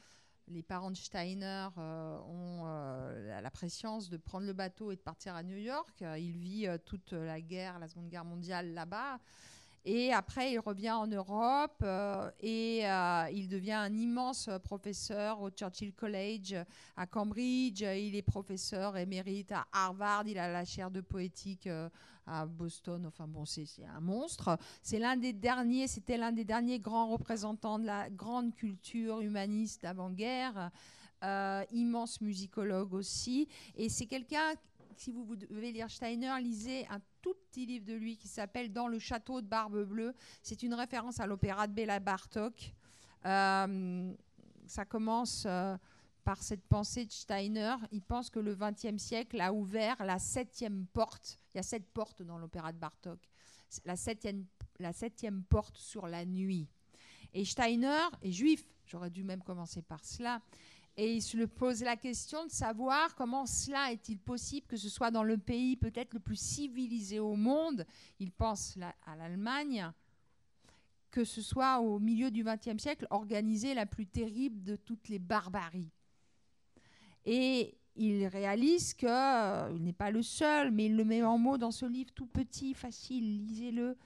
[0.49, 5.33] les parents de Steiner euh, ont la préscience de prendre le bateau et de partir
[5.33, 6.03] à New York.
[6.19, 9.19] Il vit toute la guerre, la Seconde Guerre mondiale là-bas.
[9.89, 15.49] Et après, il revient en Europe euh, et euh, il devient un immense professeur au
[15.49, 16.57] Churchill College
[16.97, 17.83] à Cambridge.
[17.83, 20.27] Il est professeur émérite à Harvard.
[20.27, 21.87] Il a la chaire de poétique euh,
[22.25, 23.05] à Boston.
[23.05, 24.57] Enfin bon, c'est un monstre.
[24.83, 25.87] C'est l'un des derniers.
[25.87, 30.69] C'était l'un des derniers grands représentants de la grande culture humaniste d'avant-guerre.
[31.71, 33.47] immense musicologue aussi.
[33.77, 34.53] Et c'est quelqu'un
[34.97, 38.87] si vous, devez lire Steiner, lisez un tout petit livre de lui qui s'appelle Dans
[38.87, 40.13] le château de Barbe Bleue.
[40.41, 42.73] C'est une référence à l'opéra de Béla Bartok.
[43.25, 44.13] Euh,
[44.65, 45.75] ça commence euh,
[46.23, 47.75] par cette pensée de Steiner.
[47.91, 51.37] Il pense que le XXe siècle a ouvert la septième porte.
[51.53, 53.19] Il y a sept portes dans l'opéra de Bartok.
[53.83, 54.45] La septième,
[54.79, 56.69] la septième porte sur la nuit.
[57.33, 58.63] Et Steiner est juif.
[58.85, 60.41] J'aurais dû même commencer par cela.
[60.99, 65.11] Et il se pose la question de savoir comment cela est-il possible que ce soit
[65.11, 67.85] dans le pays peut-être le plus civilisé au monde,
[68.19, 69.91] il pense à l'Allemagne,
[71.11, 75.19] que ce soit au milieu du XXe siècle organisé la plus terrible de toutes les
[75.19, 75.91] barbaries.
[77.25, 81.57] Et il réalise qu'il euh, n'est pas le seul, mais il le met en mots
[81.57, 83.97] dans ce livre tout petit, facile, lisez-le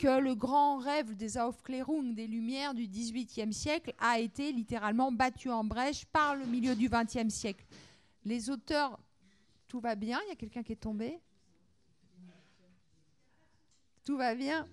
[0.00, 5.50] que le grand rêve des Aufklärung, des Lumières du XVIIIe siècle, a été littéralement battu
[5.50, 7.66] en brèche par le milieu du XXe siècle.
[8.24, 8.98] Les auteurs,
[9.68, 10.18] tout va bien?
[10.24, 11.20] Il y a quelqu'un qui est tombé?
[14.02, 14.66] Tout va bien?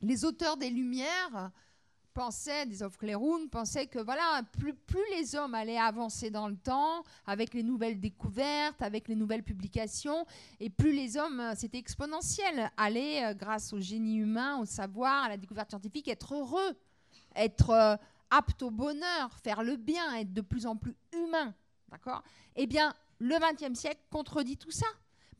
[0.00, 1.50] Les auteurs des Lumières
[2.12, 7.02] pensaient, des Aufklärung, pensaient que voilà, plus, plus les hommes allaient avancer dans le temps,
[7.26, 10.26] avec les nouvelles découvertes, avec les nouvelles publications,
[10.58, 15.24] et plus les hommes, euh, c'était exponentiel, allaient, euh, grâce au génie humain, au savoir,
[15.24, 16.76] à la découverte scientifique, être heureux,
[17.34, 17.96] être euh,
[18.30, 21.54] apte au bonheur, faire le bien, être de plus en plus humain.
[21.88, 22.22] D'accord?
[22.56, 24.86] Eh bien, le XXe siècle contredit tout ça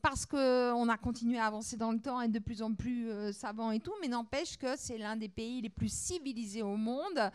[0.01, 3.31] parce qu'on a continué à avancer dans le temps et de plus en plus euh,
[3.31, 7.31] savant et tout, mais n'empêche que c'est l'un des pays les plus civilisés au monde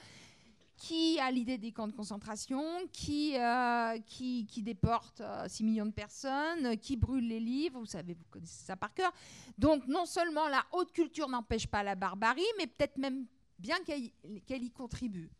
[0.76, 5.86] qui a l'idée des camps de concentration, qui, euh, qui, qui, déporte 6 euh, millions
[5.86, 9.12] de personnes, qui brûle les livres, vous savez, vous connaissez ça par cœur.
[9.56, 13.24] Donc non seulement la haute culture n'empêche pas la barbarie, mais peut-être même
[13.58, 15.30] bien qu'elle y contribue.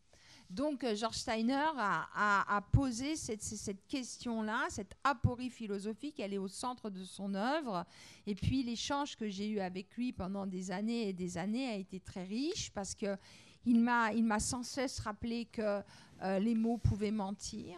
[0.49, 6.89] Donc euh, George Steiner a, posé cette, question-là, cette aporie philosophique, elle est au centre
[6.89, 7.85] de son œuvre.
[8.25, 11.75] Et puis l'échange que j'ai eu avec lui pendant des années et des années a
[11.75, 13.17] été très riche parce que
[13.65, 15.81] il m'a sans cesse rappelé que
[16.21, 17.77] euh, les mots pouvaient mentir,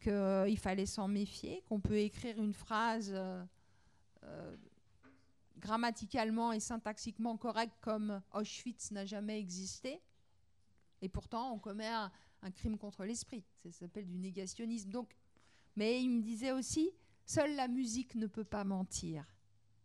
[0.00, 3.14] qu'il euh, fallait s'en méfier, qu'on peut écrire une phrase
[5.58, 10.00] grammaticalement et syntaxiquement correcte comme Auschwitz n'a jamais existé
[11.02, 12.10] et pourtant, on commet un,
[12.52, 13.44] crime contre l'esprit.
[13.62, 14.90] Ça s'appelle du négationnisme.
[14.90, 15.14] Donc,
[15.76, 16.90] mais il me disait aussi,
[17.24, 19.24] seule la musique ne peut pas mentir.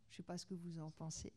[0.10, 1.34] Je ne sais pas ce que vous en pensez.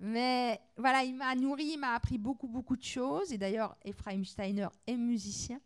[0.00, 3.32] Mais voilà, il m'a nourri, il m'a appris beaucoup, beaucoup de choses.
[3.32, 5.60] Et d'ailleurs, Ephraim Steiner est musicien.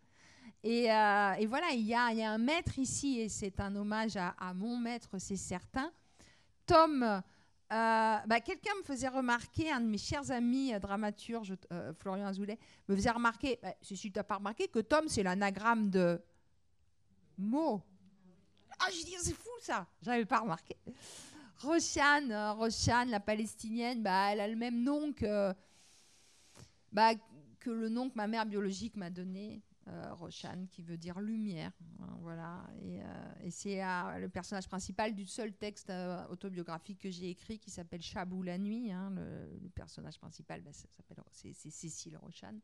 [0.62, 4.54] Et, euh, voilà, il y, a, un maître ici, et c'est un hommage à, à
[4.54, 5.92] mon maître, c'est certain.
[6.66, 7.22] Tom
[7.74, 12.26] euh, bah, quelqu'un me faisait remarquer, un de mes chers amis euh, dramaturges, euh, Florian
[12.26, 12.56] Azoulay,
[12.88, 16.22] me faisait remarquer, bah, si tu n'as pas remarqué, que Tom, c'est l'anagramme de
[17.36, 17.82] mot.
[18.78, 20.76] Ah, je dis, c'est fou ça, j'avais pas remarqué.
[21.58, 25.52] Rochane, Rochane, la palestinienne, bah, elle a le même nom que,
[26.92, 27.14] bah,
[27.58, 29.62] que le nom que ma mère biologique m'a donné.
[29.88, 31.70] Euh, Roshan, qui veut dire lumière.
[32.00, 32.66] Hein, voilà.
[32.80, 35.92] Et, euh, c'est euh, le personnage principal du seul texte
[36.30, 38.90] autobiographique que j'ai écrit qui s'appelle Chabou la nuit.
[38.90, 40.70] Hein, le, personnage principal, bah,
[41.32, 42.54] c'est, Cécile Roshan.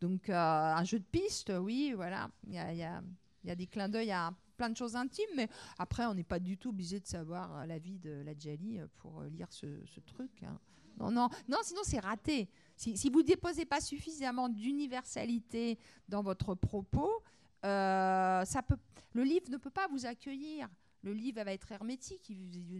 [0.00, 2.30] Donc un jeu de piste, oui, voilà.
[2.46, 3.02] Il y a, y, a,
[3.44, 6.38] y a, des clins d'œil à plein de choses intimes, mais après, on n'est pas
[6.38, 9.66] du tout obligé de savoir la vie de la Djali pour lire ce,
[10.06, 10.42] truc.
[10.44, 10.58] Hein.
[10.98, 12.48] Non, non, non, sinon c'est raté.
[12.80, 17.12] Si, vous ne déposez pas suffisamment d'universalité dans votre propos,
[17.66, 18.78] euh, ça peut,
[19.12, 20.66] le livre ne peut pas vous accueillir.
[21.02, 22.32] Le livre va être hermétique.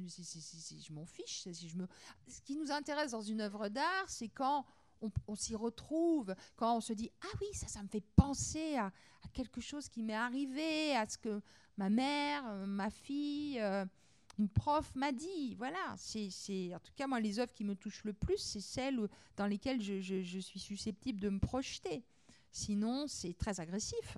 [0.08, 1.42] Si, je m'en fiche.
[1.42, 4.64] Ce qui nous intéresse dans une œuvre d'art, c'est quand
[5.26, 8.92] on, s'y retrouve, quand on se dit ah oui ça ça me fait penser à,
[9.32, 11.40] quelque chose qui m'est arrivé, à ce que
[11.76, 13.84] ma mère, euh, ma fille, euh,
[14.40, 15.54] une prof m'a dit.
[15.56, 18.98] Voilà, c'est en tout cas moi les œuvres qui me touchent le plus, c'est celles
[19.36, 22.02] dans lesquelles je, suis susceptible de me projeter.
[22.50, 24.16] Sinon c'est très agressif,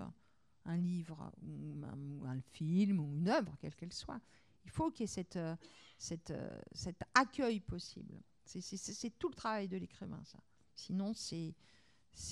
[0.65, 4.21] un livre ou un, film ou une œuvre quelle qu'elle soit.
[4.65, 5.57] Il faut qu'il y ait cette, euh,
[5.99, 6.33] cette,
[6.73, 8.23] cet accueil possible.
[8.45, 10.39] C'est tout le travail de l'écrivain, ça.
[10.75, 11.55] Sinon, c'est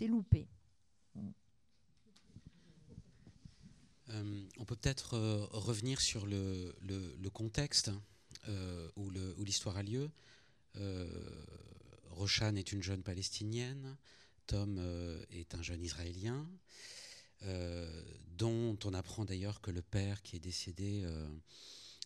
[0.06, 0.48] loupé.
[4.10, 6.74] Euh, on peut peut-être euh, revenir sur le,
[7.32, 7.90] contexte
[8.48, 9.10] euh, où
[9.44, 10.10] l'histoire a lieu.
[12.10, 13.96] Roshan est une jeune palestinienne,
[14.46, 14.78] Tom
[15.30, 16.48] est un jeune israélien,
[18.36, 21.04] dont on apprend d'ailleurs que le père qui est décédé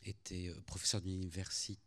[0.04, 1.78] était professeur d'université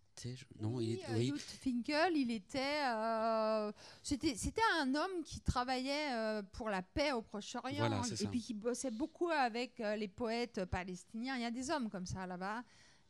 [0.60, 6.42] non, oui, il, euh, Finkel, il était, euh, c'était, c'était un homme qui travaillait euh,
[6.54, 11.36] pour la paix au Proche-Orient et puis qui bossait beaucoup avec les poètes palestiniens.
[11.36, 12.64] Il y a des hommes comme ça là-bas.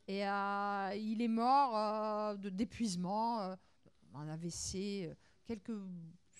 [0.09, 3.41] Et il est mort d'épuisement,
[4.13, 5.09] un AVC,
[5.45, 5.73] quelques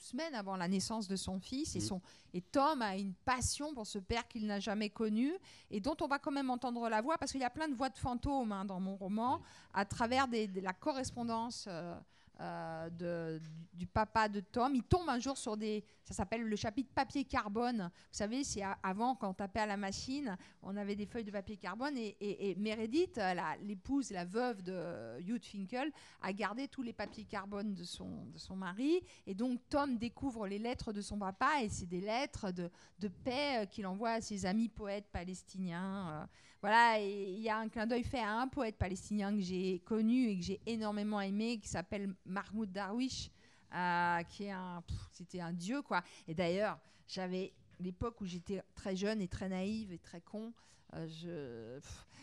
[0.08, 1.76] semaines avant la naissance de son fils.
[1.76, 1.82] Et, mm.
[1.82, 2.02] son,
[2.34, 5.34] et Tom a une passion pour ce père qu'il n'a jamais connu
[5.70, 7.76] et dont on va quand même entendre la voix parce qu'il y a plein de
[7.76, 9.41] voix de fantômes hein, dans mon roman
[9.74, 11.65] à travers des, de la correspondance.
[11.67, 11.96] Euh,
[12.39, 13.41] euh, de,
[13.73, 14.76] du, papa de Tom.
[14.76, 15.84] Il tombe un jour sur des.
[16.04, 17.89] Ça s'appelle le chapitre papier carbone.
[17.93, 21.32] Vous savez, c'est avant, quand on tapait à la machine, on avait des feuilles de
[21.32, 21.97] papier carbone.
[21.97, 23.19] Et, Meredith,
[23.63, 28.38] l'épouse, la, veuve de Hugh Finkel, a gardé tous les papiers carbone de son, de
[28.38, 29.02] son mari.
[29.26, 31.63] Et donc, Tom découvre les lettres de son papa.
[31.63, 32.69] Et c'est des lettres de,
[33.00, 36.10] de paix euh, qu'il envoie à ses amis poètes palestiniens.
[36.10, 36.26] Euh,
[36.62, 40.30] voilà, il y a un clin d'œil fait à un poète palestinien que j'ai connu
[40.30, 43.30] et que j'ai énormément aimé, qui s'appelle Mahmoud Darwish,
[43.76, 46.02] euh, qui est un, dieu quoi.
[46.28, 50.52] Et d'ailleurs, j'avais l'époque où j'étais très jeune et très naïve et très con.
[50.96, 51.80] Euh,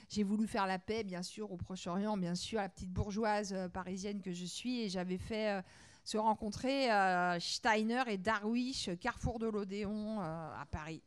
[0.09, 3.53] j'ai voulu faire la paix, bien sûr, au Proche-Orient, bien sûr, à la petite bourgeoise
[3.53, 5.63] euh, parisienne que je suis, et j'avais fait
[6.03, 6.89] se rencontrer
[7.41, 11.03] Steiner et Darwish, carrefour de l'Odéon à Paris.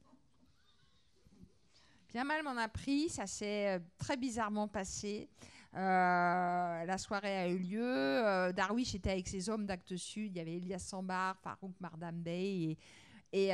[2.13, 5.27] Bien mal m'en a pris, ça s'est euh, très bizarrement passé.
[5.75, 7.83] Euh, la soirée a eu lieu.
[7.83, 10.31] Euh, Darwish était avec ses hommes d'Actes Sud.
[10.33, 12.77] Il y avait Elias Sambar, Farouk Mardambey
[13.33, 13.51] et, et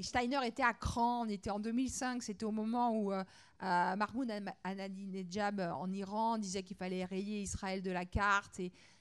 [0.00, 1.26] Steiner était à Cran.
[1.26, 2.22] On était en 2005.
[2.22, 3.12] C'était au moment où
[3.60, 4.30] Mahmoud
[4.62, 8.60] Ahmadinejad en Iran disait qu'il fallait rayer Israël de la carte.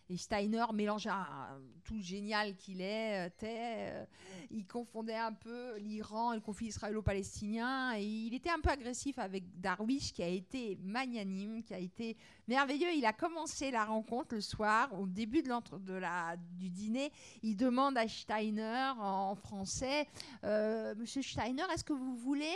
[0.09, 4.05] Et Steiner mélangeait un, tout génial qu'il est, euh, euh,
[4.51, 7.97] il confondait un peu l'Iran et le conflit israélo-palestinien.
[7.97, 12.15] Et il était un peu agressif avec Darwish, qui a été magnanime, qui a été
[12.47, 12.93] merveilleux.
[12.95, 17.11] Il a commencé la rencontre le soir, au début de, de la, du dîner.
[17.43, 20.07] Il demande à Steiner en français
[20.43, 22.55] euh, Monsieur Steiner, est-ce que vous voulez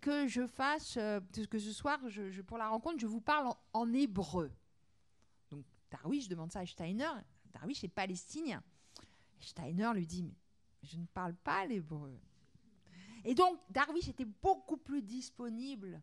[0.00, 0.98] que je fasse,
[1.50, 1.98] que ce soir,
[2.46, 4.50] pour la rencontre, je vous parle en hébreu?
[5.90, 7.10] Darwish demande ça à Steiner.
[7.52, 8.62] Darwish est palestinien.
[9.40, 10.34] Steiner lui dit Mais
[10.82, 12.18] je ne parle pas l'hébreu.
[13.24, 16.00] Et donc, Darwish était beaucoup plus disponible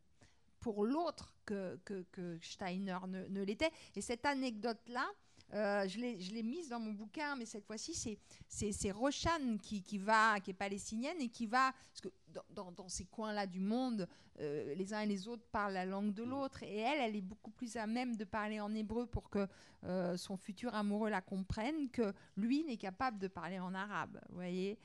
[0.60, 3.71] pour l'autre que, que, Steiner ne, ne l'était.
[3.95, 5.08] Et cette anecdote-là,
[5.54, 6.00] euh, je
[6.34, 8.18] l'ai mise dans mon bouquin, mais cette fois-ci,
[8.50, 12.10] c'est Roshan qui, va, qui est palestinienne et qui va, parce que
[12.54, 14.08] dans, ces coins-là du monde,
[14.42, 17.22] euh, les uns et les autres parlent la langue de l'autre, et elle, elle est
[17.22, 19.48] beaucoup plus à même de parler en hébreu pour que
[19.86, 24.36] euh, son futur amoureux la comprenne que lui n'est capable de parler en arabe, vous
[24.36, 24.78] voyez.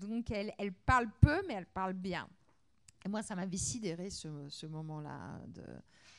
[0.00, 2.28] donc elle, parle peu, mais elle parle bien.
[3.04, 5.40] Et moi, ça m'avait sidéré ce, moment-là,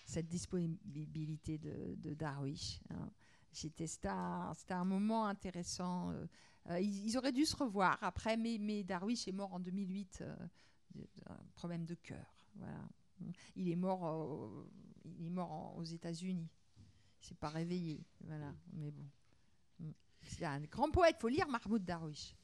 [0.05, 2.81] cette disponibilité de, de Darwish.
[2.89, 3.09] Hein.
[3.51, 6.11] C'était un, un, moment intéressant.
[6.11, 6.25] Euh,
[6.69, 10.35] euh, ils, auraient dû se revoir après, mais, mais Darwish est mort en 2008 euh,
[10.95, 12.25] d'un problème de cœur.
[12.55, 12.79] Voilà.
[13.55, 14.65] Il est mort,
[15.05, 16.47] il est mort aux États-Unis.
[17.21, 18.03] Il s'est pas réveillé.
[18.21, 18.53] Voilà.
[18.73, 19.05] Mais bon.
[20.23, 21.17] C'est un grand poète.
[21.19, 22.35] Il faut lire Mahmoud Darwish.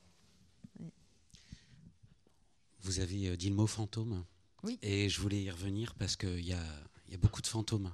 [2.81, 4.23] Vous avez dit le mot fantôme.
[4.63, 4.77] Oui.
[4.81, 6.63] Et je voulais y revenir parce qu'il y a,
[7.09, 7.91] y a beaucoup de fantômes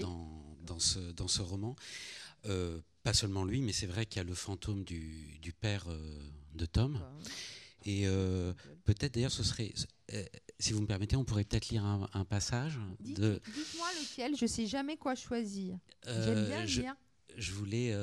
[0.00, 1.76] dans, dans, ce, dans ce roman.
[2.48, 5.84] Euh, pas seulement lui, mais c'est vrai qu'il y a le fantôme du, du père
[5.88, 7.00] euh, de Tom.
[7.84, 8.52] Et euh,
[8.84, 9.72] peut-être d'ailleurs, ce serait,
[10.58, 12.80] si vous me permettez, on pourrait peut-être lire un, passage.
[12.98, 13.40] Dites, de...
[13.54, 15.78] Dites-moi lequel, je ne sais jamais quoi choisir.
[16.04, 16.96] J'aime bien je, lire.
[17.36, 17.96] Je voulais.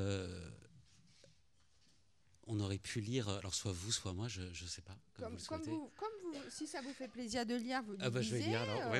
[2.48, 4.98] on aurait pu lire, alors soit vous, soit moi, je ne sais pas.
[5.16, 8.10] Comme, vous, comme, vous, comme vous, si ça vous fait plaisir de lire, vous ah
[8.10, 9.00] bah, Je vais lire alors, oui,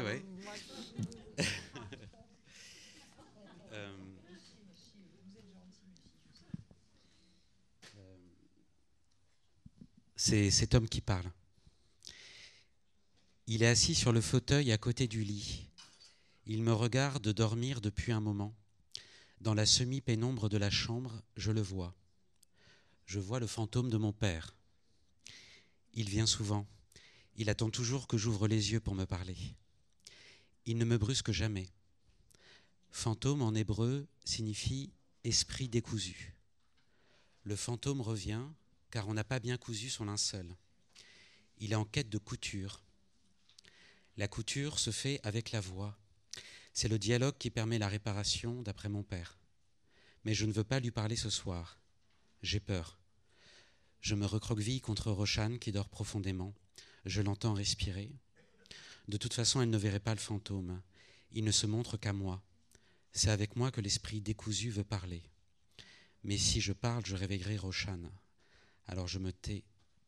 [1.38, 1.46] oui.
[10.26, 11.30] C'est cet homme qui parle.
[13.46, 15.68] Il est assis sur le fauteuil à côté du lit.
[16.46, 18.56] Il me regarde dormir depuis un moment.
[19.42, 21.94] Dans la semi-pénombre de la chambre, je le vois.
[23.06, 24.56] Je vois le fantôme de mon père.
[25.94, 26.66] Il vient souvent.
[27.36, 29.36] Il attend toujours que j'ouvre les yeux pour me parler.
[30.66, 31.68] Il ne me brusque jamais.
[32.92, 34.94] Fantôme en hébreu signifie
[35.26, 36.34] esprit décousu.
[37.44, 38.46] Le fantôme revient
[38.94, 40.56] car on n'a pas bien cousu son linceul.
[41.58, 42.84] Il est en quête de couture.
[44.18, 45.98] La couture se fait avec la voix.
[46.74, 49.40] C'est le dialogue qui permet la réparation, d'après mon père.
[50.26, 51.80] Mais je ne veux pas lui parler ce soir.
[52.44, 53.00] J'ai peur.
[54.00, 56.54] Je me recroqueville contre Rochane qui dort profondément.
[57.06, 58.12] Je l'entends respirer.
[59.08, 60.84] De toute façon, elle ne verrait pas le fantôme.
[61.32, 62.44] Il ne se montre qu'à moi.
[63.12, 65.24] C'est avec moi que l'esprit décousu veut parler.
[66.24, 68.12] Mais si je parle, je réveillerai Rochane.
[68.88, 69.64] Alors je me tais,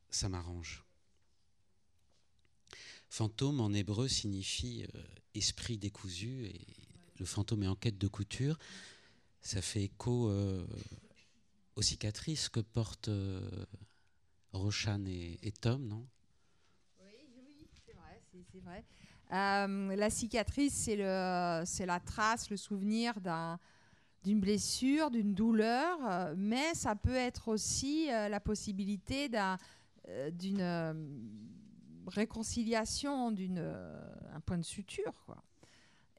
[0.10, 0.84] ça m'arrange.
[3.10, 5.04] Fantôme en hébreu signifie euh,
[5.34, 6.62] esprit décousu et
[7.18, 8.58] le fantôme est en quête de couture.
[9.42, 10.68] Ça fait écho euh,
[11.76, 13.66] aux cicatrices que portent euh,
[14.52, 16.06] Rochane et, Tom, non?
[17.00, 18.22] Oui, oui c'est vrai.
[19.32, 19.96] Vrai.
[19.96, 23.60] la cicatrice, c'est la trace, le souvenir d'un,
[24.26, 25.98] d'une blessure, d'une douleur,
[26.36, 29.58] mais ça peut être aussi la possibilité d'un,
[30.34, 30.62] d'une
[32.08, 34.02] réconciliation d'une euh,
[34.34, 35.14] un point de suture.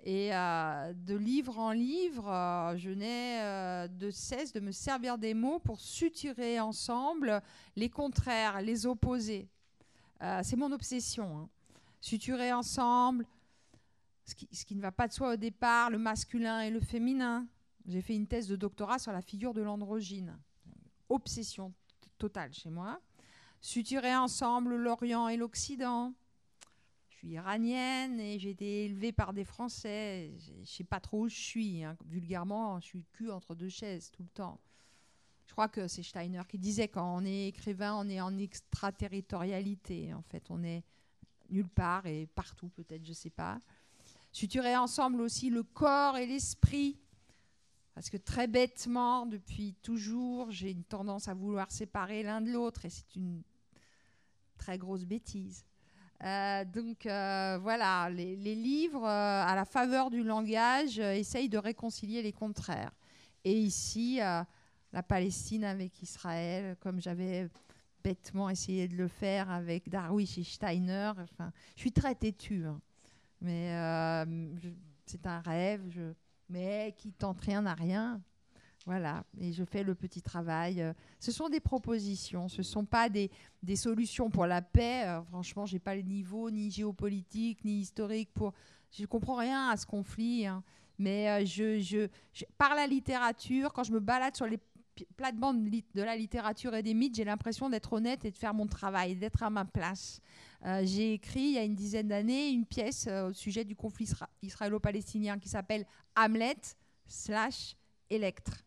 [0.02, 5.34] Et euh, de livre en livre, euh, je n'ai de cesse de me servir des
[5.34, 7.42] mots pour suturer ensemble
[7.74, 9.48] les contraires, les opposés.
[10.42, 11.38] c'est mon obsession.
[11.38, 11.48] Hein.
[12.00, 13.26] Suturer ensemble
[14.24, 17.46] ce qui, ne va pas de soi au départ, le masculin et le féminin.
[17.86, 20.38] J'ai fait une thèse de doctorat sur la figure de l'androgyne.
[21.08, 21.72] Obsession
[22.18, 23.00] totale chez moi
[23.66, 26.14] suturer ensemble l'Orient et l'Occident.
[27.08, 30.32] Je suis iranienne et j'ai été élevée par des Français.
[30.38, 31.82] Je sais pas trop où je suis.
[31.82, 31.96] Hein.
[32.06, 34.60] Vulgairement, je suis cul entre deux chaises tout le temps.
[35.46, 40.14] Je crois que c'est Steiner qui disait quand on est écrivain, on est en extraterritorialité.
[40.14, 40.84] En fait, on est
[41.48, 43.58] nulle part et partout, peut-être, je sais pas.
[44.30, 46.98] Suturer ensemble aussi le corps et l'esprit.
[47.96, 52.84] Parce que très bêtement, depuis toujours, j'ai une tendance à vouloir séparer l'un de l'autre
[52.84, 53.42] et c'est une
[54.58, 55.64] très grosse bêtise.
[56.22, 62.20] Euh, donc euh, voilà, les, livres, euh, à la faveur du langage, essayent de réconcilier
[62.20, 62.92] les contraires.
[63.44, 67.48] Et ici, la Palestine avec Israël, comme j'avais
[68.04, 71.12] bêtement essayé de le faire avec Darwish et Steiner.
[71.16, 72.78] Enfin, je suis très têtue, hein.
[73.40, 73.70] mais
[75.06, 76.14] c'est un rêve.
[76.48, 78.20] Mais qui tente rien à rien.
[78.86, 80.94] Voilà, et je fais le petit travail.
[81.18, 85.02] Ce sont des propositions, ce ne sont pas des, des, solutions pour la paix.
[85.06, 88.52] Euh, franchement, je n'ai pas le niveau ni géopolitique, ni historique pour...
[88.92, 90.46] Je ne comprends rien à ce conflit.
[90.46, 90.62] Hein.
[91.00, 94.60] Mais euh, je, je, par la littérature, quand je me balade sur les
[95.16, 98.66] plates-bandes de la littérature et des mythes, j'ai l'impression d'être honnête et de faire mon
[98.66, 100.20] travail, d'être à ma place.
[100.82, 104.08] j'ai écrit il y a une dizaine d'années une pièce au sujet du conflit
[104.42, 105.86] israélo-palestinien qui s'appelle
[106.16, 106.56] Hamlet
[107.06, 107.76] slash
[108.10, 108.64] Electre.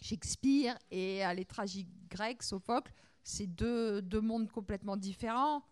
[0.00, 5.62] Shakespeare et les tragiques grecs, Sophocle, c'est deux, deux, mondes complètement différents.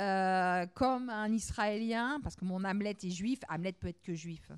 [0.00, 4.50] Euh, comme un Israélien, parce que mon Hamlet est juif, Hamlet peut être que juif,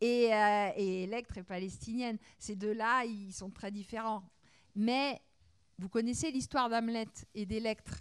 [0.00, 2.18] et, euh, Electre est palestinienne.
[2.38, 4.22] Ces deux-là, ils sont très différents.
[4.74, 5.20] Mais
[5.78, 7.94] vous connaissez l'histoire d'Hamlet et d'Electre.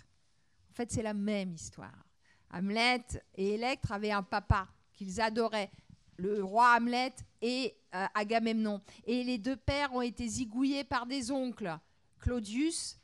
[0.72, 2.06] En fait, c'est la même histoire.
[2.52, 3.04] Hamlet
[3.36, 5.72] et Electre avaient un papa qu'ils adoraient
[6.18, 8.82] le roi Hamlet et euh, Agamemnon.
[9.06, 11.78] Et les deux pères ont été zigouillés par des oncles,
[12.20, 13.00] Claudius,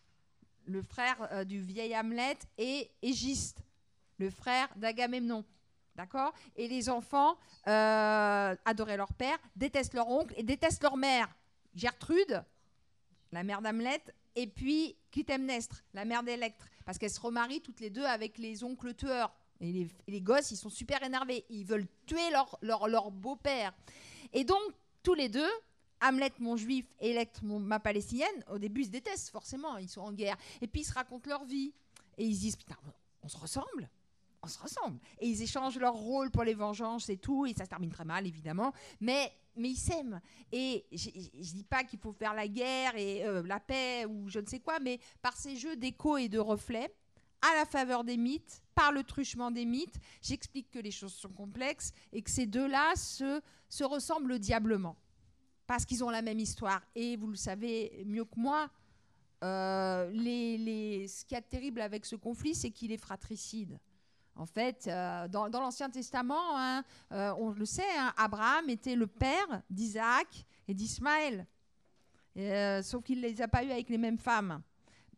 [0.65, 3.59] le frère euh, du vieil Hamlet, et Égiste,
[4.17, 5.45] le frère d'Agamemnon.
[5.95, 6.33] D'accord?
[6.55, 7.37] Et les enfants
[7.67, 11.33] euh, adoraient leur père, détestent leur oncle et détestent leur mère.
[11.73, 12.43] Gertrude,
[13.31, 14.01] la mère d'Hamlet,
[14.35, 18.63] et puis Clytemnestre, la mère d'Électre, parce qu'elles se remarient toutes les deux avec les
[18.63, 19.33] oncles tueurs.
[19.61, 21.45] Et les, gosses, ils sont super énervés.
[21.49, 22.29] Ils veulent tuer
[22.61, 23.73] leur, beau-père.
[24.33, 24.59] Et donc,
[25.01, 25.49] tous les deux,
[26.01, 29.77] Hamlet, mon juif, et Electre, ma palestinienne, au début, ils se détestent, forcément.
[29.77, 30.35] Ils sont en guerre.
[30.61, 31.73] Et puis, ils se racontent leur vie.
[32.17, 32.75] Et ils se disent, putain,
[33.23, 33.89] on se ressemble.
[34.45, 34.99] On se ressemble.
[35.19, 37.47] Et ils échangent leur rôle pour les vengeances et tout.
[37.47, 38.73] Et ça se termine très mal, évidemment.
[39.01, 40.21] Mais, ils s'aiment.
[40.51, 44.29] Et je ne dis pas qu'il faut faire la guerre et euh, la paix ou
[44.29, 46.93] je ne sais quoi, mais par ces jeux d'écho et de reflets,
[47.41, 49.99] à la faveur des mythes, par le truchement des mythes.
[50.21, 54.95] J'explique que les choses sont complexes et que ces deux-là se, se ressemblent diablement.
[55.65, 56.83] Parce qu'ils ont la même histoire.
[56.93, 58.69] Et vous le savez mieux que moi,
[59.41, 63.79] les, ce qui est terrible avec ce conflit, c'est qu'il est fratricide.
[64.35, 64.85] En fait,
[65.29, 71.47] dans, l'Ancien Testament, hein, on le sait, hein, Abraham était le père d'Isaac et d'Ismaël.
[72.83, 74.61] sauf qu'il ne les a pas eus avec les mêmes femmes.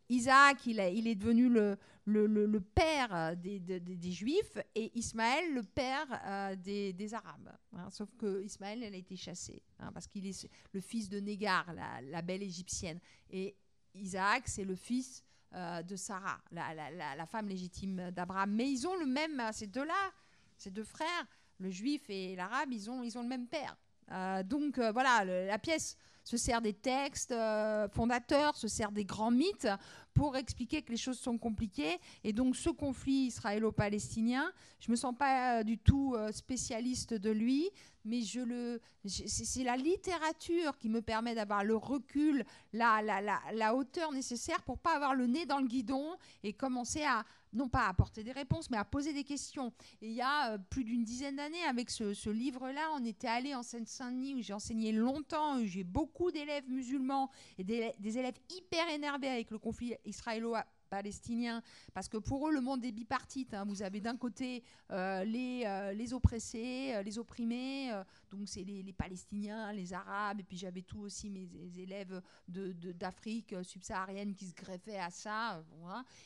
[0.10, 7.52] Isaac, il, est devenu le, père des, Juifs et Ismaël, le père euh, des, Arabes.
[7.74, 7.90] Hein.
[7.90, 9.62] sauf que Ismaël, elle a été chassée
[9.94, 13.00] parce qu'il est le fils de Négar, la, belle égyptienne.
[13.30, 13.56] Et
[13.94, 18.52] Isaac, c'est le fils euh, de Sarah, la, femme légitime d'Abraham.
[18.52, 20.12] Mais ils ont le même, ces deux-là,
[20.58, 21.26] ces deux frères,
[21.60, 23.76] le juif et l'arabe, ils ont, ils ont le même père.
[24.12, 29.32] Euh, donc voilà, la pièce se sert des textes euh, fondateurs, se sert des grands
[29.32, 29.70] mythes
[30.18, 32.00] pour expliquer que les choses sont compliquées.
[32.24, 37.14] Et donc ce conflit israélo-palestinien, je ne me sens pas euh, du tout euh, spécialiste
[37.14, 37.70] de lui,
[38.04, 42.44] mais je le, c'est la littérature qui me permet d'avoir le recul,
[42.74, 46.54] la, la, la, la hauteur nécessaire pour pas avoir le nez dans le guidon et
[46.54, 47.24] commencer à,
[47.58, 49.74] non pas à apporter des réponses, mais à poser des questions.
[50.02, 53.56] Et il y a euh, plus d'une dizaine d'années, avec ce, livre-là, on était allé
[53.56, 58.38] en Seine-Saint-Denis, où j'ai enseigné longtemps, où j'ai beaucoup d'élèves musulmans et des, des, élèves
[58.56, 60.56] hyper énervés avec le conflit israélo
[60.88, 61.62] palestiniens,
[61.94, 63.54] parce que pour eux, le monde est bipartite.
[63.54, 63.66] Hein.
[63.66, 67.92] Vous avez d'un côté euh, les, euh, les oppressés, euh, les opprimés,
[68.32, 73.64] donc c'est les, Palestiniens, les Arabes, et puis j'avais tout aussi mes, élèves d'Afrique de,
[73.64, 75.64] subsaharienne qui se greffaient à ça.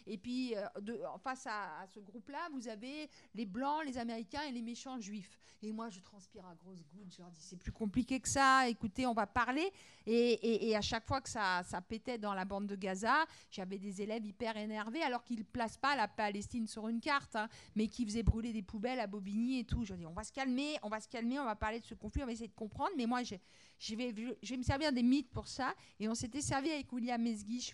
[0.06, 4.62] Et puis, de, face à, ce groupe-là, vous avez les Blancs, les Américains et les
[4.62, 5.40] méchants juifs.
[5.64, 8.68] Et moi, je transpire à grosses gouttes, je leur dis, c'est plus compliqué que ça,
[8.68, 9.72] écoutez, on va parler.
[10.08, 13.78] Et, et à chaque fois que ça, ça pétait dans la bande de Gaza, j'avais
[13.78, 17.88] des élèves hyper énervé alors qu'il place pas la Palestine sur une carte, hein, mais
[17.88, 19.84] qui faisait brûler des poubelles à Bobigny et tout.
[19.84, 21.94] Je dis, on va se calmer, on va se calmer, on va parler de ce
[21.94, 22.92] conflit, on va essayer de comprendre.
[22.98, 25.74] Mais moi, je, vais, je me servir des mythes pour ça.
[26.00, 27.74] Et on s'était servi avec William Mesguich,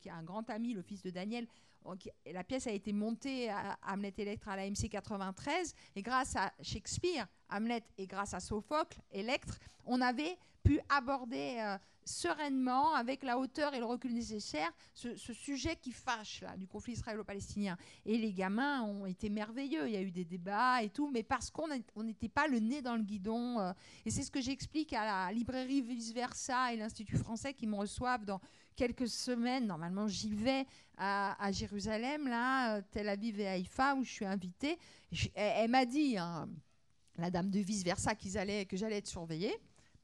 [0.00, 1.46] qui est un grand ami, le fils de Daniel.
[2.32, 6.52] La pièce a été montée à Hamlet Electre à la MC 93 et grâce à
[6.62, 13.38] Shakespeare, Hamlet et grâce à Sophocle, Electre, on avait pu aborder euh, sereinement, avec la
[13.38, 17.76] hauteur et le recul nécessaire, ce, sujet qui fâche là, du conflit israélo-palestinien.
[18.04, 19.86] Et les gamins ont été merveilleux.
[19.86, 21.68] Il y a eu des débats et tout, mais parce qu'on
[22.02, 23.60] n'était pas le nez dans le guidon.
[23.60, 23.72] Euh,
[24.04, 27.76] et c'est ce que j'explique à la librairie Vice Versa et l'Institut français qui me
[27.76, 28.40] reçoivent dans
[28.76, 29.66] quelques semaines.
[29.66, 30.66] Normalement, j'y vais
[30.96, 34.78] à, Jérusalem, là, Tel Aviv et Haïfa, où je suis invitée.
[35.34, 36.48] elle, m'a dit, hein,
[37.16, 38.32] la dame de Vice Versa, qu'ils
[38.66, 39.54] que j'allais être surveillée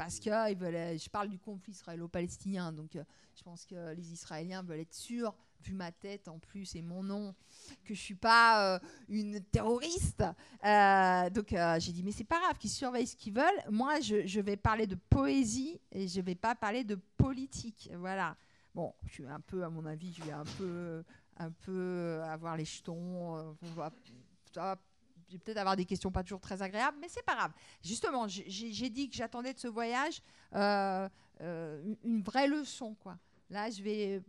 [0.00, 3.04] parce que euh, je parle du conflit israélo-palestinien, donc euh,
[3.36, 7.02] je pense que les Israéliens veulent être sûrs, vu ma tête en plus et mon
[7.02, 7.34] nom,
[7.84, 8.78] que je suis pas euh,
[9.10, 10.24] une terroriste.
[11.34, 13.62] donc j'ai dit mais c'est pas grave, qu'ils surveillent ce qu'ils veulent.
[13.68, 17.90] Moi je, vais parler de poésie et je vais pas parler de politique.
[17.98, 18.38] Voilà.
[18.74, 21.02] Bon, je suis un peu, à mon avis, je vais un peu,
[21.36, 23.56] un peu avoir les jetons.
[23.62, 23.90] on va,
[25.32, 27.52] vais peut-être avoir des questions pas toujours très agréables, mais c'est pas grave.
[27.82, 30.22] Justement, j'ai dit que j'attendais de ce voyage
[30.54, 31.08] euh,
[31.40, 33.18] euh, une vraie leçon, quoi.
[33.48, 34.22] Là, je vais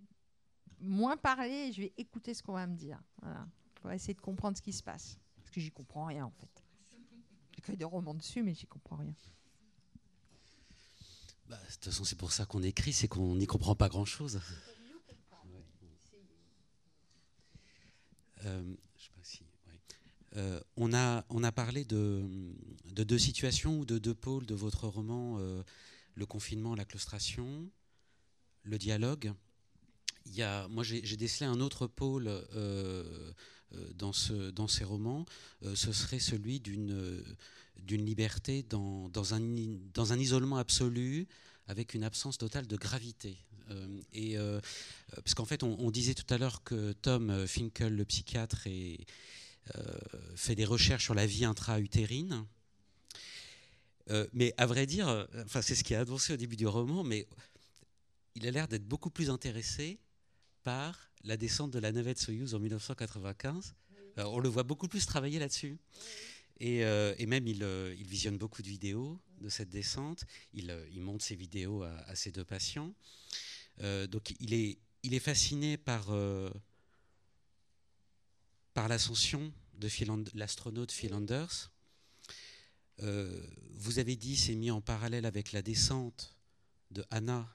[0.80, 3.00] moins parler, et je vais écouter ce qu'on va me dire.
[3.22, 6.32] Voilà, pour essayer de comprendre ce qui se passe, parce que j'y comprends rien en
[6.32, 6.64] fait.
[7.56, 9.14] J'écris des romans dessus, mais j'y comprends rien.
[11.52, 14.40] Bah, de toute façon, c'est pour ça qu'on écrit, c'est qu'on n'y comprend pas grand-chose.
[18.46, 18.64] Euh.
[20.38, 22.24] Euh, on, a, on a parlé de,
[22.86, 25.62] deux situations ou de deux pôles de votre roman, euh,
[26.16, 27.70] le confinement, la claustration,
[28.64, 29.34] le dialogue.
[30.28, 32.30] Il y a, moi, j'ai décelé un autre pôle
[33.96, 35.26] dans, ce, dans ces romans.
[35.76, 37.26] ce serait celui d'une
[37.88, 41.28] liberté dans, un, isolement absolu,
[41.68, 43.38] avec une absence totale de gravité.
[45.16, 48.68] parce qu'en fait, on, disait tout à l'heure que Tom Finkel, le psychiatre,
[49.76, 50.00] euh,
[50.36, 52.46] fait des recherches sur la vie intra-utérine.
[54.10, 55.26] Euh, mais à vrai dire, euh,
[55.62, 57.28] c'est ce qui est annoncé au début du roman, mais
[58.34, 60.00] il a l'air d'être beaucoup plus intéressé
[60.64, 63.76] par la descente de la navette Soyuz en 1995.
[64.18, 65.78] on le voit beaucoup plus travailler là-dessus.
[66.60, 66.84] Et,
[67.26, 67.64] même, il,
[68.04, 70.26] visionne beaucoup de vidéos de cette descente.
[70.54, 72.94] Il, montre ses vidéos à, ses deux patients.
[73.80, 76.12] donc, il est, il est fasciné par,
[78.74, 79.52] par l'ascension
[79.82, 79.90] de
[80.38, 81.72] l'astronaute Phil Anders.
[83.02, 83.42] Euh,
[83.72, 86.36] vous avez dit, c'est mis en parallèle avec la descente
[86.92, 87.48] de Anna,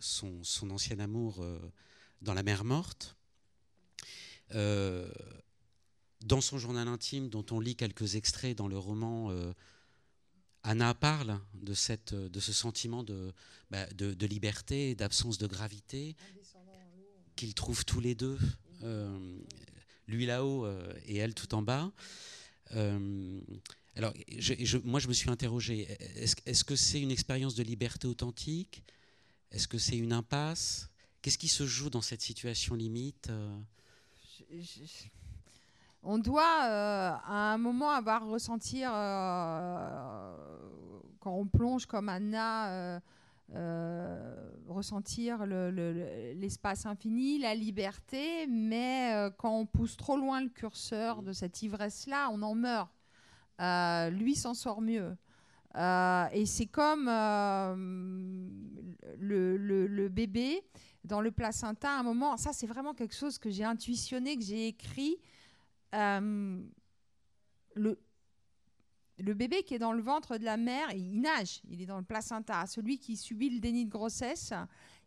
[0.00, 1.58] son, son ancien amour, euh,
[2.22, 3.16] dans la mer morte.
[4.54, 5.10] Euh,
[6.20, 9.30] dans son journal intime, dont on lit quelques extraits dans le roman,
[10.62, 13.34] Anna parle de, cette, de ce sentiment de,
[13.70, 16.16] bah, de, de liberté, d'absence de gravité,
[17.36, 18.38] qu'ils trouvent tous les deux,
[20.06, 20.66] lui là-haut
[21.04, 21.92] et elle tout en bas.
[22.70, 24.14] alors,
[24.84, 25.82] moi, je me suis interrogé,
[26.16, 28.82] est-ce que c'est une expérience de liberté authentique?
[29.50, 30.88] Est-ce que c'est une impasse?
[31.24, 33.32] Qu'est-ce qui se joue dans cette situation limite
[36.02, 40.36] on doit euh, à un moment avoir ressentir, euh,
[41.20, 43.00] quand on plonge comme Anna,
[43.54, 51.32] euh, ressentir l'espace infini, la liberté, mais quand on pousse trop loin le curseur de
[51.32, 52.92] cette ivresse-là, on en meurt.
[54.12, 55.16] lui s'en sort mieux.
[55.74, 57.06] et c'est comme
[59.18, 60.62] le, bébé
[61.04, 64.42] dans le placenta, à un moment, ça c'est vraiment quelque chose que j'ai intuitionné, que
[64.42, 65.18] j'ai écrit.
[65.94, 66.62] Euh,
[67.74, 67.98] le,
[69.18, 72.04] bébé qui est dans le ventre de la mère, il nage, il est dans le
[72.04, 72.66] placenta.
[72.66, 74.52] Celui qui subit le déni de grossesse,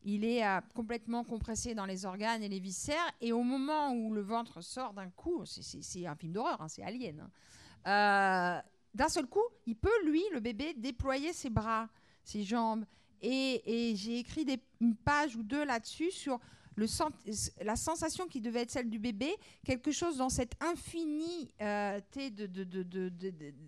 [0.04, 3.12] il est euh, complètement compressé dans les organes et les viscères.
[3.20, 6.84] Et au moment où le ventre sort d'un coup, c'est un film d'horreur, hein, c'est
[6.84, 7.22] Alien.
[7.22, 7.30] Hein,
[7.88, 11.89] euh, d'un seul coup, il peut, lui, le bébé, déployer ses bras,
[12.24, 12.86] ses jambes.
[13.22, 14.45] Et, j'ai écrit
[14.80, 16.39] une page ou deux là-dessus sur
[17.61, 21.51] la sensation qui devait être celle du bébé, quelque chose dans cette infinité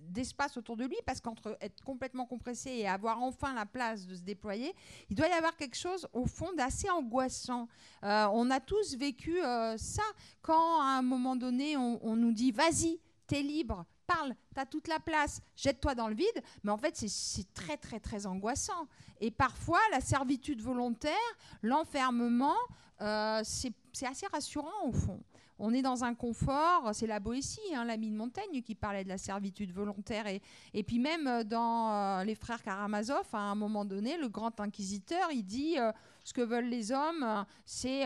[0.09, 4.15] d'espace autour de lui, parce qu'entre être complètement compressé et avoir enfin la place de
[4.15, 4.73] se déployer,
[5.09, 7.67] il doit y avoir quelque chose au fond d'assez angoissant.
[8.03, 10.03] Euh, on a tous vécu euh, ça
[10.41, 14.65] quand à un moment donné on, on nous dit vas-y, t'es libre, parle, tu as
[14.65, 16.43] toute la place, jette-toi dans le vide.
[16.63, 18.87] Mais en fait, c'est très, très, très angoissant.
[19.21, 21.13] Et parfois, la servitude volontaire,
[21.61, 22.57] l'enfermement,
[23.01, 23.73] euh, c'est
[24.05, 25.21] assez rassurant au fond.
[25.61, 29.09] On est dans un confort, c'est la Boétie, hein, l'ami de Montaigne, qui parlait de
[29.09, 30.25] la servitude volontaire.
[30.73, 34.57] Et, puis même euh, dans euh, les frères Karamazov, à un moment donné, le grand
[34.61, 35.75] inquisiteur, il dit
[36.23, 38.05] ce que veulent les hommes, c'est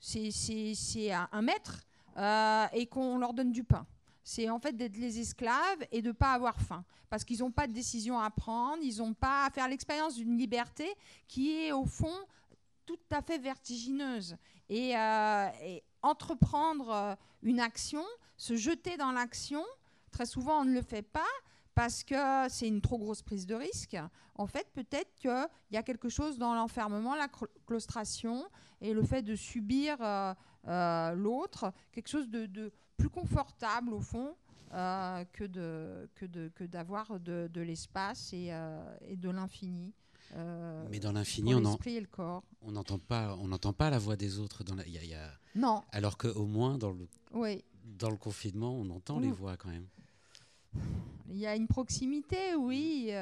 [0.00, 1.80] c'est un maître
[2.74, 3.86] et qu'on leur donne du pain
[4.24, 6.84] c'est en fait d'être les esclaves et de ne pas avoir faim.
[7.10, 10.36] Parce qu'ils n'ont pas de décision à prendre, ils n'ont pas à faire l'expérience d'une
[10.36, 10.88] liberté
[11.28, 12.16] qui est au fond
[12.86, 14.36] tout à fait vertigineuse.
[14.68, 15.48] Et, euh,
[16.02, 18.02] entreprendre euh, une action,
[18.36, 19.64] se jeter dans l'action,
[20.10, 21.20] très souvent on ne le fait pas
[21.74, 23.96] parce que c'est une trop grosse prise de risque.
[24.36, 27.28] En fait, peut-être qu'il y a quelque chose dans l'enfermement, la
[27.66, 28.44] claustration
[28.80, 32.72] et le fait de subir euh, l'autre, quelque chose de
[33.04, 34.34] plus confortable au fond
[34.72, 39.92] euh, que de que de que d'avoir de, de l'espace et, euh, et, de l'infini.
[40.34, 44.64] Euh, Mais dans l'infini, on n'entend pas, on n'entend pas la voix des autres.
[44.64, 45.30] Dans la, y a, y a...
[45.54, 45.82] Non.
[45.92, 47.62] Alors qu'au moins dans le oui.
[47.84, 49.86] dans le confinement, on entend les voix quand même.
[51.28, 53.12] Il y a une proximité, oui.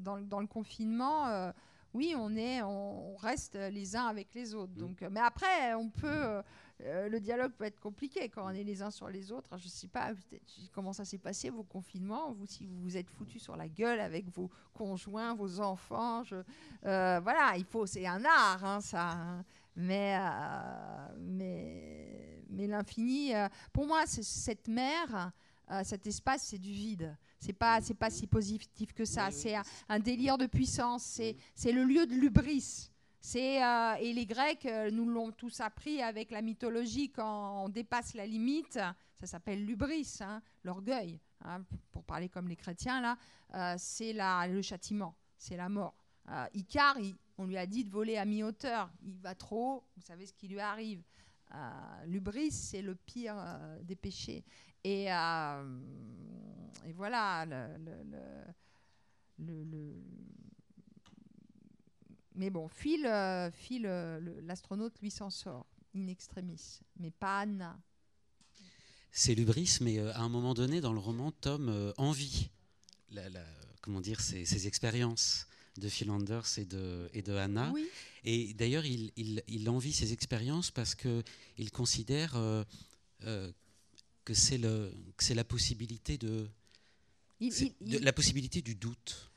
[0.00, 1.50] Dans, dans, le confinement,
[1.94, 4.74] oui, on est, on reste les uns avec les autres.
[4.76, 4.80] Mm.
[4.80, 6.42] Donc, mais après, on peut
[6.84, 9.48] euh, le dialogue peut être compliqué quand on est les uns sur les autres.
[9.58, 10.12] Je ne sais pas
[10.72, 13.98] comment ça s'est passé, vos confinements, vous, si vous vous êtes foutu sur la gueule
[13.98, 16.22] avec vos conjoints, vos enfants.
[16.84, 19.10] Euh, voilà, il faut, c'est un art, hein, ça.
[19.10, 19.44] Hein.
[19.74, 23.32] Mais, euh, mais, mais l'infini,
[23.72, 25.32] pour moi, cette mer,
[25.84, 27.16] cet espace, c'est du vide.
[27.40, 29.30] C'est pas, c'est pas si positif que ça.
[29.30, 31.20] C'est un, un, délire de puissance.
[31.54, 32.90] C'est le lieu de l'ubris.
[33.34, 38.14] Euh, et les Grecs euh, nous l'ont tous appris avec la mythologie quand on dépasse
[38.14, 41.20] la limite, ça s'appelle l'ubris, hein, l'orgueil.
[41.44, 41.62] Hein,
[41.92, 43.16] pour parler comme les chrétiens là,
[43.54, 45.94] euh, c'est le châtiment, c'est la mort.
[46.52, 46.98] Icare,
[47.38, 50.34] on lui a dit de voler à mi-hauteur, il va trop haut, vous savez ce
[50.34, 51.02] qui lui arrive.
[52.04, 53.36] l'ubris, c'est le pire
[53.82, 54.44] des péchés.
[54.84, 57.46] Et, et voilà,
[59.38, 59.64] le
[62.38, 65.66] mais bon, Phil, euh, Phil euh, l'astronaute, lui s'en sort,
[65.96, 67.76] in extremis, mais pas Anna.
[69.10, 72.48] C'est l'ubris, mais euh, à un moment donné, dans le roman, Tom envie
[73.10, 73.28] la,
[73.82, 77.72] comment dire, ses, expériences de Phil Anders et de, et de Anna.
[78.22, 82.34] Et d'ailleurs, il, il, il, envie ses expériences parce qu'il considère
[83.20, 84.58] que c'est
[85.34, 86.48] la possibilité de,
[87.40, 89.30] de, la possibilité du doute.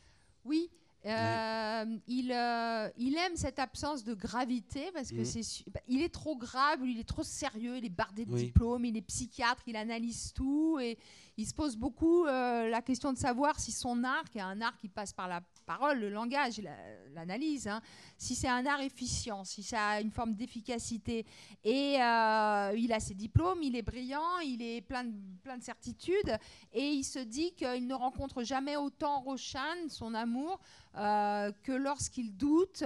[0.43, 0.69] Oui,
[1.05, 5.25] euh, il, euh, il, aime cette absence de gravité parce que mm.
[5.25, 8.85] c'est bah, il est trop grave, il est trop sérieux, il est bardé de diplômes,
[8.85, 10.97] il est psychiatre, il analyse tout et
[11.37, 14.61] il se pose beaucoup euh, la question de savoir si son art, qui est un
[14.61, 16.61] art qui passe par la parole, le langage,
[17.13, 17.81] l'analyse, hein,
[18.17, 21.25] si c'est un art efficient, si ça a une forme d'efficacité.
[21.63, 25.13] Et euh, il a ses diplômes, il est brillant, il est plein de,
[25.43, 26.37] plein de certitudes,
[26.73, 30.59] et il se dit qu'il ne rencontre jamais autant Roshan, son amour,
[30.97, 32.83] euh, que lorsqu'il doute.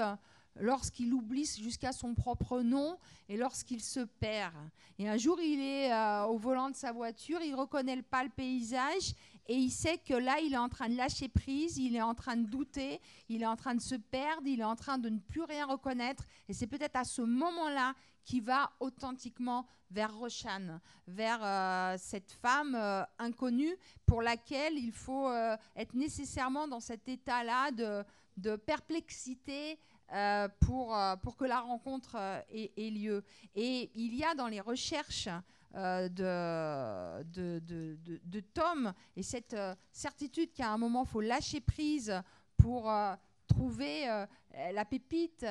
[0.60, 2.98] Lorsqu'il oublie jusqu'à son propre nom
[3.28, 4.54] et lorsqu'il se perd.
[4.98, 8.30] Et un jour, il est euh, au volant de sa voiture, il reconnaît pas le
[8.30, 9.14] paysage
[9.48, 12.16] et il sait que là, il est en train de lâcher prise, il est en
[12.16, 13.00] train de douter,
[13.30, 15.66] il est en train de se perdre, il est en train de ne plus rien
[15.66, 16.26] reconnaître.
[16.48, 17.94] Et c'est peut-être à ce moment-là
[18.24, 23.78] qu'il va authentiquement vers Roshan, vers euh, cette femme euh, inconnue
[24.08, 25.32] pour laquelle il faut
[25.76, 29.78] être nécessairement dans cet état-là de perplexité,
[30.14, 33.24] euh, pour, euh, pour que la rencontre euh, ait, lieu.
[33.56, 35.30] Et il y a dans les recherches
[35.74, 37.60] de, de,
[38.24, 39.58] de, Tom et cette
[39.92, 42.22] certitude qu'à un moment, il faut lâcher prise
[42.56, 42.90] pour
[43.46, 44.06] trouver
[44.72, 45.46] la pépite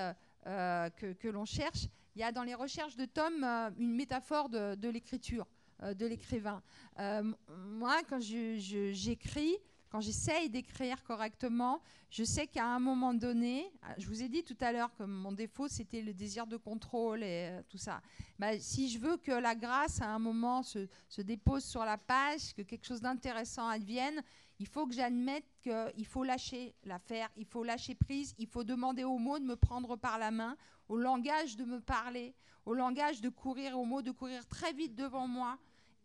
[0.45, 1.89] que, que l'on cherche.
[2.15, 3.45] Il y a dans les recherches de Tom
[3.77, 5.47] une métaphore de, l'écriture,
[5.83, 6.63] de l'écrivain.
[6.97, 9.59] moi, quand j'écris,
[9.95, 11.81] quand j'essaye d'écrire correctement,
[12.11, 15.05] je sais qu'à un moment donné, ah, je vous ai dit tout à l'heure que
[15.05, 18.01] mon défaut, c'était le désir de contrôle et euh, tout ça.
[18.37, 20.89] Bah, si je veux que la grâce, à un moment, se,
[21.19, 24.21] dépose sur la page, que quelque chose d'intéressant advienne,
[24.59, 29.05] il faut que j'admette qu'il faut lâcher l'affaire, il faut lâcher prise, il faut demander
[29.05, 30.57] aux mots de me prendre par la main,
[30.89, 32.35] au langage de me parler,
[32.67, 35.57] au langage de courir, aux mots de courir très vite devant moi.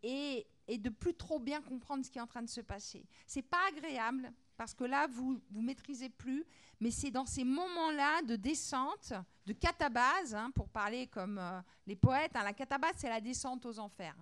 [0.04, 3.04] Et, et de plus trop bien comprendre ce qui est en train de se passer.
[3.26, 6.46] C'est pas agréable parce que là vous vous maîtrisez plus,
[6.78, 9.12] mais c'est dans ces moments-là de descente,
[9.46, 12.36] de catabase, hein, pour parler comme euh, les poètes.
[12.36, 14.16] Hein, la catabase, c'est la descente aux enfers.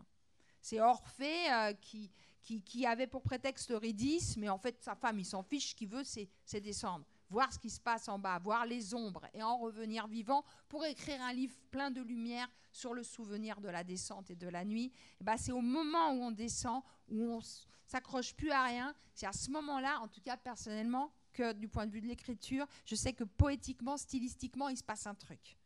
[0.62, 5.18] C'est Orphée euh, qui, qui, qui, avait pour prétexte Eurydice, mais en fait sa femme,
[5.18, 8.38] il s'en fiche, ce qu'il veut, c'est descendre voir ce qui se passe en bas,
[8.38, 12.94] voir les ombres et en revenir vivant pour écrire un livre plein de lumière sur
[12.94, 14.92] le souvenir de la descente et de la nuit.
[15.20, 17.40] bah, c'est au moment où on descend, où on
[17.86, 21.86] s'accroche plus à rien, c'est à ce moment-là, en tout cas personnellement, que du point
[21.86, 25.56] de vue de l'écriture, je sais que poétiquement, stylistiquement, il se passe un truc.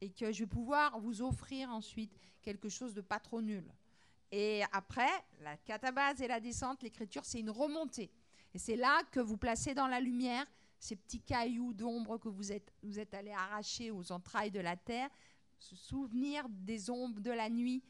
[0.00, 3.64] Et que je vais pouvoir vous offrir ensuite quelque chose de pas trop nul.
[4.32, 8.10] Et après, la catabase et la descente, l'écriture, c'est une remontée.
[8.54, 10.46] Et c'est là que vous placez dans la lumière
[10.80, 14.76] ces petits cailloux d'ombre que vous êtes, vous êtes allés arracher aux entrailles de la
[14.76, 15.10] terre,
[15.58, 17.84] se souvenir des ombres de la nuit,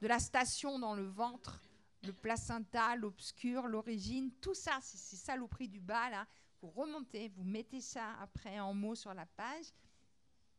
[0.00, 1.62] de la station dans le ventre,
[2.02, 6.26] le placenta, l'obscur, l'origine, tout ça, c'est ces saloperies du bas, là.
[6.60, 9.66] Vous remontez, vous mettez ça après en mots sur la page,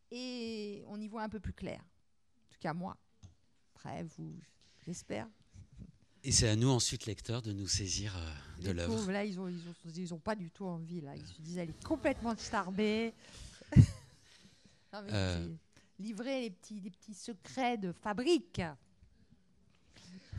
[0.10, 1.80] et on y voit un peu plus clair.
[1.80, 2.98] En tout cas, moi.
[3.76, 4.34] Après, vous,
[4.84, 5.30] j'espère.
[6.28, 9.10] Et c'est à nous ensuite, lecteurs, de nous saisir euh, de l'œuvre.
[9.14, 9.48] Là, ils n'ont
[9.96, 11.00] ils ont, pas du tout envie.
[11.00, 11.16] Là.
[11.16, 13.14] Ils se disent, elle est complètement starbée.
[14.94, 15.48] euh...
[15.98, 18.62] Livrer les petits, les petits secrets de fabrique.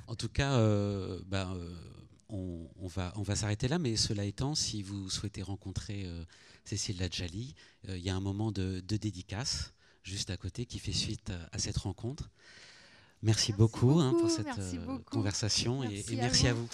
[0.07, 1.57] En tout cas, euh, ben,
[2.29, 6.07] on, on, va, on va s'arrêter là, mais cela étant, si vous souhaitez rencontrer
[6.67, 7.55] Cécile Ladjali,
[7.89, 9.73] il y a un moment de, de, dédicace
[10.03, 12.29] juste à côté qui fait suite à cette rencontre.
[13.23, 16.69] Merci, beaucoup, hein, pour cette euh, conversation et, et merci à vous.